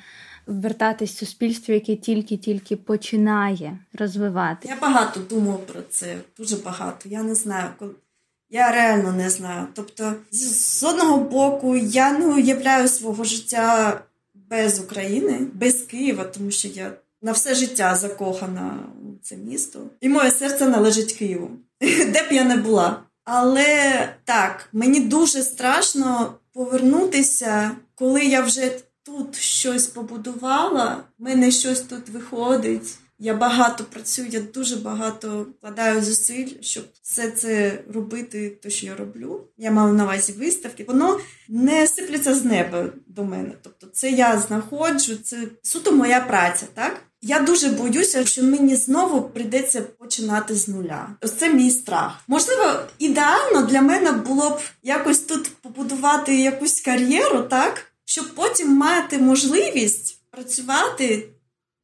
вертатись 0.46 1.12
в 1.12 1.18
суспільство, 1.18 1.74
яке 1.74 1.96
тільки-тільки 1.96 2.76
починає 2.76 3.78
розвивати? 3.94 4.68
Я 4.68 4.76
багато 4.80 5.20
думав 5.30 5.66
про 5.66 5.82
це, 5.90 6.16
дуже 6.38 6.56
багато. 6.56 7.08
Я 7.08 7.22
не 7.22 7.34
знаю, 7.34 7.68
коли. 7.78 7.92
Я 8.50 8.72
реально 8.72 9.12
не 9.12 9.30
знаю. 9.30 9.66
Тобто, 9.74 10.14
з 10.30 10.82
одного 10.82 11.18
боку, 11.18 11.76
я 11.76 12.18
не 12.18 12.26
уявляю 12.26 12.88
свого 12.88 13.24
життя 13.24 14.00
без 14.52 14.80
України, 14.80 15.38
без 15.54 15.74
Києва, 15.74 16.24
тому 16.24 16.50
що 16.50 16.68
я 16.68 16.92
на 17.22 17.32
все 17.32 17.54
життя 17.54 17.96
закохана 17.96 18.78
у 19.02 19.24
це 19.24 19.36
місто. 19.36 19.80
І 20.00 20.08
моє 20.08 20.30
серце 20.30 20.68
належить 20.68 21.12
Києву, 21.12 21.50
де 21.80 22.28
б 22.30 22.32
я 22.32 22.44
не 22.44 22.56
була. 22.56 23.02
Але 23.24 24.08
так, 24.24 24.68
мені 24.72 25.00
дуже 25.00 25.42
страшно 25.42 26.34
повернутися, 26.52 27.70
коли 27.94 28.24
я 28.24 28.40
вже 28.40 28.70
тут 29.02 29.36
щось 29.36 29.86
побудувала, 29.86 31.04
в 31.18 31.22
мене 31.22 31.50
щось 31.50 31.80
тут 31.80 32.08
виходить. 32.08 32.98
Я 33.24 33.34
багато 33.34 33.84
працюю, 33.84 34.28
я 34.28 34.40
дуже 34.40 34.76
багато 34.76 35.46
вкладаю 35.58 36.02
зусиль, 36.02 36.48
щоб 36.60 36.84
все 37.02 37.30
це 37.30 37.82
робити, 37.94 38.58
те, 38.62 38.70
що 38.70 38.86
я 38.86 38.96
роблю. 38.96 39.40
Я 39.58 39.70
маю 39.70 39.92
на 39.92 40.04
увазі 40.04 40.32
виставки. 40.32 40.84
Воно 40.84 41.20
не 41.48 41.86
сиплеться 41.86 42.34
з 42.34 42.44
неба 42.44 42.84
до 43.06 43.24
мене. 43.24 43.52
Тобто, 43.62 43.86
це 43.86 44.10
я 44.10 44.38
знаходжу, 44.38 45.16
це 45.16 45.36
суто 45.62 45.92
моя 45.92 46.20
праця, 46.20 46.66
так? 46.74 47.02
Я 47.20 47.40
дуже 47.40 47.68
боюся, 47.68 48.24
що 48.24 48.42
мені 48.42 48.76
знову 48.76 49.22
прийдеться 49.22 49.82
починати 49.82 50.54
з 50.54 50.68
нуля. 50.68 51.08
Ось 51.20 51.32
це 51.32 51.54
мій 51.54 51.70
страх. 51.70 52.18
Можливо, 52.28 52.64
ідеально 52.98 53.62
для 53.62 53.82
мене 53.82 54.12
було 54.12 54.50
б 54.50 54.60
якось 54.82 55.20
тут 55.20 55.50
побудувати 55.62 56.40
якусь 56.40 56.80
кар'єру, 56.80 57.42
так 57.42 57.86
щоб 58.04 58.34
потім 58.34 58.76
мати 58.76 59.18
можливість 59.18 60.18
працювати 60.30 61.28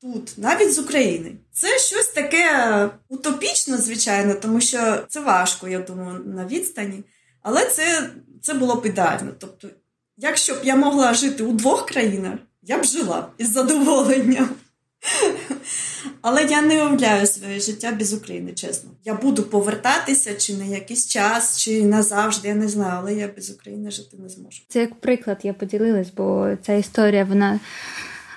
тут, 0.02 0.34
навіть 0.36 0.74
з 0.74 0.78
України. 0.78 1.32
Це 1.52 1.78
щось 1.78 2.06
таке 2.06 2.90
утопічне, 3.08 3.76
звичайно, 3.76 4.34
тому 4.34 4.60
що 4.60 4.98
це 5.08 5.20
важко, 5.20 5.68
я 5.68 5.78
думаю, 5.78 6.24
на 6.26 6.46
відстані. 6.46 7.04
Але 7.42 7.64
це 7.64 8.10
це 8.42 8.54
було 8.54 8.74
б 8.74 8.86
ідеально. 8.86 9.32
Тобто, 9.38 9.68
якщо 10.16 10.54
б 10.54 10.58
я 10.64 10.76
могла 10.76 11.14
жити 11.14 11.42
у 11.44 11.52
двох 11.52 11.86
країнах, 11.86 12.38
я 12.62 12.78
б 12.78 12.84
жила 12.84 13.28
із 13.38 13.52
задоволенням. 13.52 14.48
Але 16.22 16.44
я 16.44 16.62
не 16.62 16.74
уявляю 16.74 17.26
своє 17.26 17.60
життя 17.60 17.92
без 17.92 18.12
України, 18.12 18.52
чесно. 18.52 18.90
Я 19.04 19.14
буду 19.14 19.42
повертатися 19.42 20.34
чи 20.34 20.54
на 20.54 20.64
якийсь 20.64 21.08
час, 21.08 21.58
чи 21.58 21.84
назавжди, 21.84 22.48
я 22.48 22.54
не 22.54 22.68
знаю, 22.68 22.94
але 22.98 23.14
я 23.14 23.28
без 23.36 23.50
України 23.50 23.90
жити 23.90 24.16
не 24.16 24.28
зможу. 24.28 24.62
Це 24.68 24.80
як 24.80 25.00
приклад 25.00 25.38
я 25.42 25.54
поділилась, 25.54 26.08
бо 26.16 26.56
ця 26.62 26.74
історія, 26.74 27.24
вона 27.24 27.60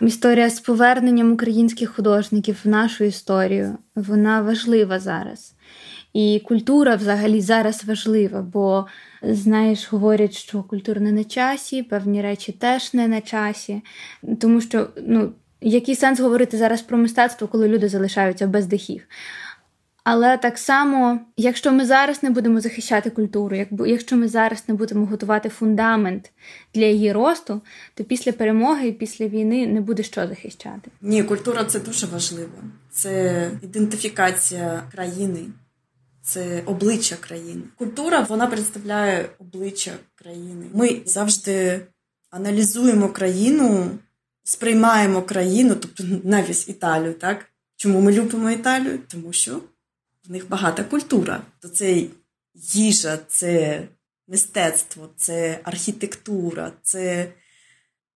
історія 0.07 0.49
з 0.49 0.59
поверненням 0.59 1.33
українських 1.33 1.89
художників 1.89 2.57
в 2.63 2.67
нашу 2.67 3.03
історію, 3.03 3.77
вона 3.95 4.41
важлива 4.41 4.99
зараз. 4.99 5.53
І 6.13 6.41
культура 6.45 6.95
взагалі 6.95 7.41
зараз 7.41 7.85
важлива, 7.85 8.41
бо, 8.41 8.87
знаєш, 9.23 9.91
говорять, 9.93 10.33
що 10.33 10.63
культура 10.63 11.01
не 11.01 11.11
на 11.11 11.23
часі, 11.23 11.83
певні 11.83 12.21
речі 12.21 12.51
теж 12.51 12.93
не 12.93 13.07
на 13.07 13.21
часі. 13.21 13.81
Тому 14.39 14.61
що, 14.61 14.87
ну, 15.07 15.31
який 15.61 15.95
сенс 15.95 16.19
говорити 16.19 16.57
зараз 16.57 16.81
про 16.81 16.97
мистецтво, 16.97 17.47
коли 17.47 17.67
люди 17.67 17.89
залишаються 17.89 18.47
без 18.47 18.65
дахів? 18.65 19.07
Але 20.03 20.37
так 20.37 20.57
само, 20.57 21.19
якщо 21.37 21.71
ми 21.71 21.85
зараз 21.85 22.23
не 22.23 22.29
будемо 22.29 22.61
захищати 22.61 23.09
культуру, 23.09 23.65
якщо 23.85 24.17
ми 24.17 24.27
зараз 24.27 24.63
не 24.67 24.73
будемо 24.73 25.05
готувати 25.05 25.49
фундамент 25.49 26.31
для 26.73 26.85
її 26.85 27.11
росту, 27.11 27.61
то 27.93 28.03
після 28.03 28.31
перемоги 28.31 28.87
і 28.87 28.91
після 28.91 29.27
війни 29.27 29.67
не 29.67 29.81
буде 29.81 30.03
що 30.03 30.27
захищати. 30.27 30.91
Ні, 31.01 31.23
культура 31.23 31.65
це 31.65 31.79
дуже 31.79 32.07
важливо. 32.07 32.51
Це 32.91 33.51
ідентифікація 33.63 34.83
країни, 34.91 35.39
це 36.21 36.61
обличчя 36.65 37.15
країни. 37.19 37.61
Культура 37.77 38.25
вона 38.29 38.47
представляє 38.47 39.29
обличчя 39.39 39.91
країни. 40.15 40.65
Ми 40.73 41.01
завжди 41.05 41.81
аналізуємо 42.29 43.09
країну, 43.09 43.89
сприймаємо 44.43 45.21
країну, 45.21 45.75
тобто 45.75 46.03
навіть 46.23 46.69
Італію, 46.69 47.13
так. 47.13 47.45
Чому 47.75 48.01
ми 48.01 48.11
любимо 48.11 48.51
Італію? 48.51 48.99
Тому 49.07 49.33
що 49.33 49.61
в 50.27 50.31
них 50.31 50.49
багата 50.49 50.83
культура. 50.83 51.41
То 51.59 51.69
це 51.69 52.03
їжа, 52.53 53.19
це 53.27 53.81
мистецтво, 54.27 55.09
це 55.17 55.59
архітектура, 55.63 56.71
це 56.83 57.27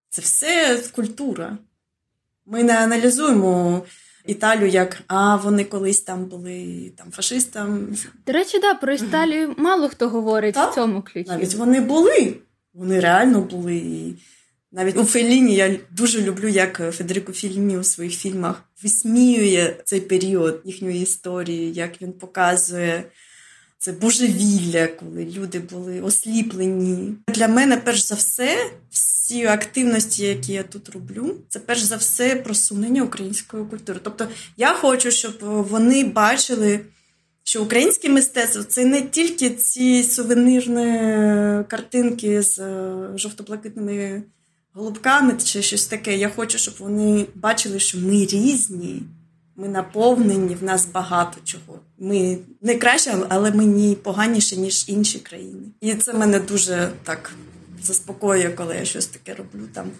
це 0.10 0.22
все 0.22 0.82
культура. 0.96 1.58
Ми 2.46 2.64
не 2.64 2.78
аналізуємо 2.78 3.84
Італію 4.26 4.68
як 4.68 5.02
а 5.08 5.36
вони 5.36 5.64
колись 5.64 6.02
там 6.02 6.26
були 6.26 6.92
там 6.98 7.12
фашистам. 7.12 7.98
До 8.26 8.34
речі, 8.34 8.60
да, 8.60 8.74
про 8.74 8.94
Італію 8.94 9.56
мало 9.58 9.90
хто 9.90 10.10
говорить 10.10 10.56
так? 10.56 10.72
в 10.72 10.76
цьому 10.76 11.02
ключі. 11.02 11.30
Навіть 11.30 11.54
вони 11.54 11.82
були. 11.82 12.34
Вони 12.74 13.00
реально 13.00 13.42
були. 13.42 14.14
Навіть 14.76 14.98
у 14.98 15.06
Феліні 15.06 15.56
я 15.56 15.78
дуже 15.92 16.22
люблю, 16.22 16.48
як 16.48 16.92
Федерико 16.92 17.34
Феліні 17.34 17.78
у 17.78 17.84
своїх 17.84 18.14
фільмах 18.14 18.64
висміює 18.84 19.76
цей 19.84 20.02
період 20.02 20.62
їхньої 20.66 21.02
історії, 21.02 21.74
як 21.74 22.02
він 22.02 22.14
показує 22.14 23.04
це 23.78 23.92
божевілля, 23.92 24.88
коли 24.88 25.26
люди 25.26 25.60
були 25.60 26.02
осліплені. 26.02 27.16
Для 27.28 27.48
мене, 27.48 27.78
перш 27.78 28.04
за 28.04 28.16
все, 28.16 28.72
всі 28.92 29.46
активності, 29.46 30.24
які 30.24 30.54
я 30.54 30.64
тут 30.64 30.90
роблю, 30.90 31.36
це 31.50 31.60
перш 31.60 31.82
за 31.82 31.96
все 31.96 32.36
просунення 32.36 33.04
української 33.04 33.66
культури. 33.66 34.00
Тобто 34.04 34.28
я 34.58 34.74
хочу, 34.74 35.12
щоб 35.12 35.34
вони 35.42 36.04
бачили. 36.04 36.80
Що 37.48 37.64
українське 37.64 38.10
мистецтво 38.10 38.64
це 38.64 38.86
не 38.86 39.02
тільки 39.02 39.50
ці 39.50 40.04
сувенирні 40.04 41.64
картинки 41.68 42.42
з 42.42 42.58
жовто-блакитними 43.16 44.24
голубками 44.76 45.34
чи 45.44 45.62
щось 45.62 45.86
таке. 45.86 46.18
Я 46.18 46.30
хочу, 46.30 46.58
щоб 46.58 46.74
вони 46.80 47.26
бачили, 47.36 47.80
що 47.80 47.98
ми 47.98 48.26
різні, 48.26 49.02
ми 49.56 49.68
наповнені, 49.68 50.56
в 50.56 50.64
нас 50.64 50.86
багато 50.86 51.38
чого. 51.44 51.80
Ми 52.00 52.38
не 52.62 52.76
краще, 52.76 53.18
але 53.30 53.52
ми 53.52 53.66
не 53.66 53.96
поганіше, 53.96 54.58
ніж 54.58 54.86
інші 54.88 55.20
країни. 55.20 55.64
І 55.82 55.96
це 55.96 56.14
мене 56.14 56.40
дуже 56.40 56.92
так 57.04 57.32
заспокоює, 57.84 58.50
коли 58.50 58.76
я 58.76 58.86
щось 58.86 59.08
таке 59.08 59.34
роблю. 59.34 59.68
Там 59.74 59.92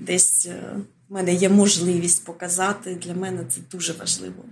десь 0.00 0.46
е, 0.46 0.76
мене 1.10 1.34
є 1.34 1.48
можливість 1.48 2.24
показати. 2.24 2.94
Для 2.94 3.14
мене 3.14 3.44
це 3.48 3.60
дуже 3.72 3.92
важливо. 3.92 4.44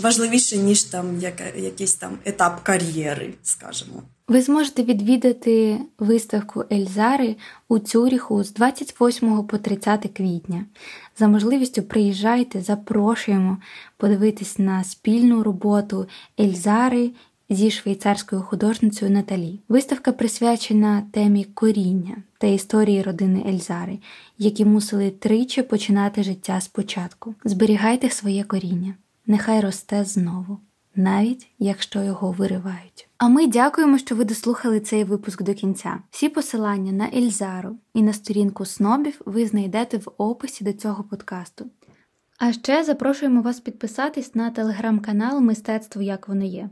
Важливіше, 0.00 0.56
ніж 0.56 0.82
там 0.82 1.20
якийсь 1.56 1.94
там 1.94 2.18
етап 2.24 2.60
кар'єри, 2.62 3.34
скажімо. 3.42 4.02
Ви 4.28 4.42
зможете 4.42 4.82
відвідати 4.82 5.78
виставку 5.98 6.64
Ельзари 6.72 7.36
у 7.68 7.78
Цюріху 7.78 8.44
з 8.44 8.52
28 8.52 9.46
по 9.46 9.58
30 9.58 10.10
квітня. 10.16 10.64
За 11.18 11.28
можливістю 11.28 11.82
приїжджайте, 11.82 12.62
запрошуємо 12.62 13.58
подивитись 13.96 14.58
на 14.58 14.84
спільну 14.84 15.42
роботу 15.42 16.06
Ельзари 16.40 17.10
зі 17.54 17.70
швейцарською 17.70 18.42
художницею 18.42 19.10
Наталі. 19.10 19.60
Виставка 19.68 20.12
присвячена 20.12 21.02
темі 21.12 21.44
коріння 21.44 22.16
та 22.38 22.46
історії 22.46 23.02
родини 23.02 23.44
Ельзари, 23.48 23.98
які 24.38 24.64
мусили 24.64 25.10
тричі 25.10 25.62
починати 25.62 26.22
життя 26.22 26.60
спочатку. 26.60 27.34
Зберігайте 27.44 28.10
своє 28.10 28.44
коріння, 28.44 28.94
нехай 29.26 29.60
росте 29.60 30.04
знову 30.04 30.58
навіть 30.96 31.46
якщо 31.58 32.02
його 32.02 32.32
виривають. 32.32 33.08
А 33.18 33.28
ми 33.28 33.46
дякуємо, 33.46 33.98
що 33.98 34.14
ви 34.14 34.24
дослухали 34.24 34.80
цей 34.80 35.04
випуск 35.04 35.42
до 35.42 35.54
кінця. 35.54 35.98
Всі 36.10 36.28
посилання 36.28 36.92
на 36.92 37.10
Ельзару 37.16 37.76
і 37.94 38.02
на 38.02 38.12
сторінку 38.12 38.64
снобів 38.64 39.20
ви 39.26 39.46
знайдете 39.46 39.96
в 39.98 40.10
описі 40.18 40.64
до 40.64 40.72
цього 40.72 41.04
подкасту. 41.04 41.66
А 42.38 42.52
ще 42.52 42.84
запрошуємо 42.84 43.42
вас 43.42 43.60
підписатись 43.60 44.34
на 44.34 44.50
телеграм-канал 44.50 45.40
Мистецтво 45.40 46.02
як 46.02 46.28
воно 46.28 46.44
є. 46.44 46.70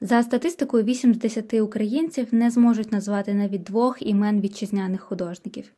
За 0.00 0.22
статистикою, 0.22 0.84
8 0.84 1.14
з 1.14 1.18
10 1.18 1.54
українців 1.54 2.28
не 2.32 2.50
зможуть 2.50 2.92
назвати 2.92 3.34
навіть 3.34 3.62
двох 3.62 4.02
імен 4.02 4.40
вітчизняних 4.40 5.00
художників. 5.00 5.72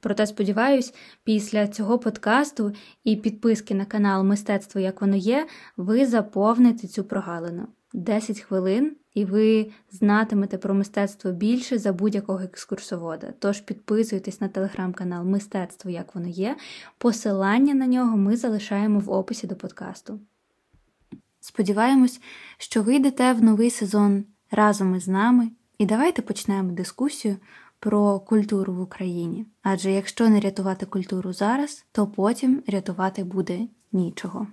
Проте, 0.00 0.26
сподіваюсь, 0.26 0.94
після 1.24 1.68
цього 1.68 1.98
подкасту 1.98 2.72
і 3.04 3.16
підписки 3.16 3.74
на 3.74 3.84
канал 3.84 4.24
Мистецтво 4.24 4.80
як 4.80 5.00
воно 5.00 5.16
є, 5.16 5.46
ви 5.76 6.06
заповните 6.06 6.88
цю 6.88 7.04
прогалину. 7.04 7.66
10 7.92 8.40
хвилин, 8.40 8.96
і 9.14 9.24
ви 9.24 9.70
знатимете 9.90 10.58
про 10.58 10.74
мистецтво 10.74 11.32
більше 11.32 11.78
за 11.78 11.92
будь-якого 11.92 12.40
екскурсовода. 12.40 13.34
Тож 13.38 13.60
підписуйтесь 13.60 14.40
на 14.40 14.48
телеграм-канал 14.48 15.24
Мистецтво 15.24 15.90
як 15.90 16.14
воно 16.14 16.28
є. 16.28 16.56
Посилання 16.98 17.74
на 17.74 17.86
нього 17.86 18.16
ми 18.16 18.36
залишаємо 18.36 18.98
в 18.98 19.10
описі 19.10 19.46
до 19.46 19.56
подкасту. 19.56 20.20
Сподіваємось, 21.44 22.20
що 22.58 22.82
ви 22.82 22.94
йдете 22.94 23.32
в 23.32 23.42
новий 23.42 23.70
сезон 23.70 24.24
разом 24.50 24.94
із 24.94 25.08
нами, 25.08 25.50
і 25.78 25.86
давайте 25.86 26.22
почнемо 26.22 26.72
дискусію 26.72 27.36
про 27.78 28.20
культуру 28.20 28.74
в 28.74 28.80
Україні. 28.80 29.46
Адже 29.62 29.92
якщо 29.92 30.28
не 30.28 30.40
рятувати 30.40 30.86
культуру 30.86 31.32
зараз, 31.32 31.84
то 31.92 32.06
потім 32.06 32.62
рятувати 32.66 33.24
буде 33.24 33.60
нічого. 33.92 34.46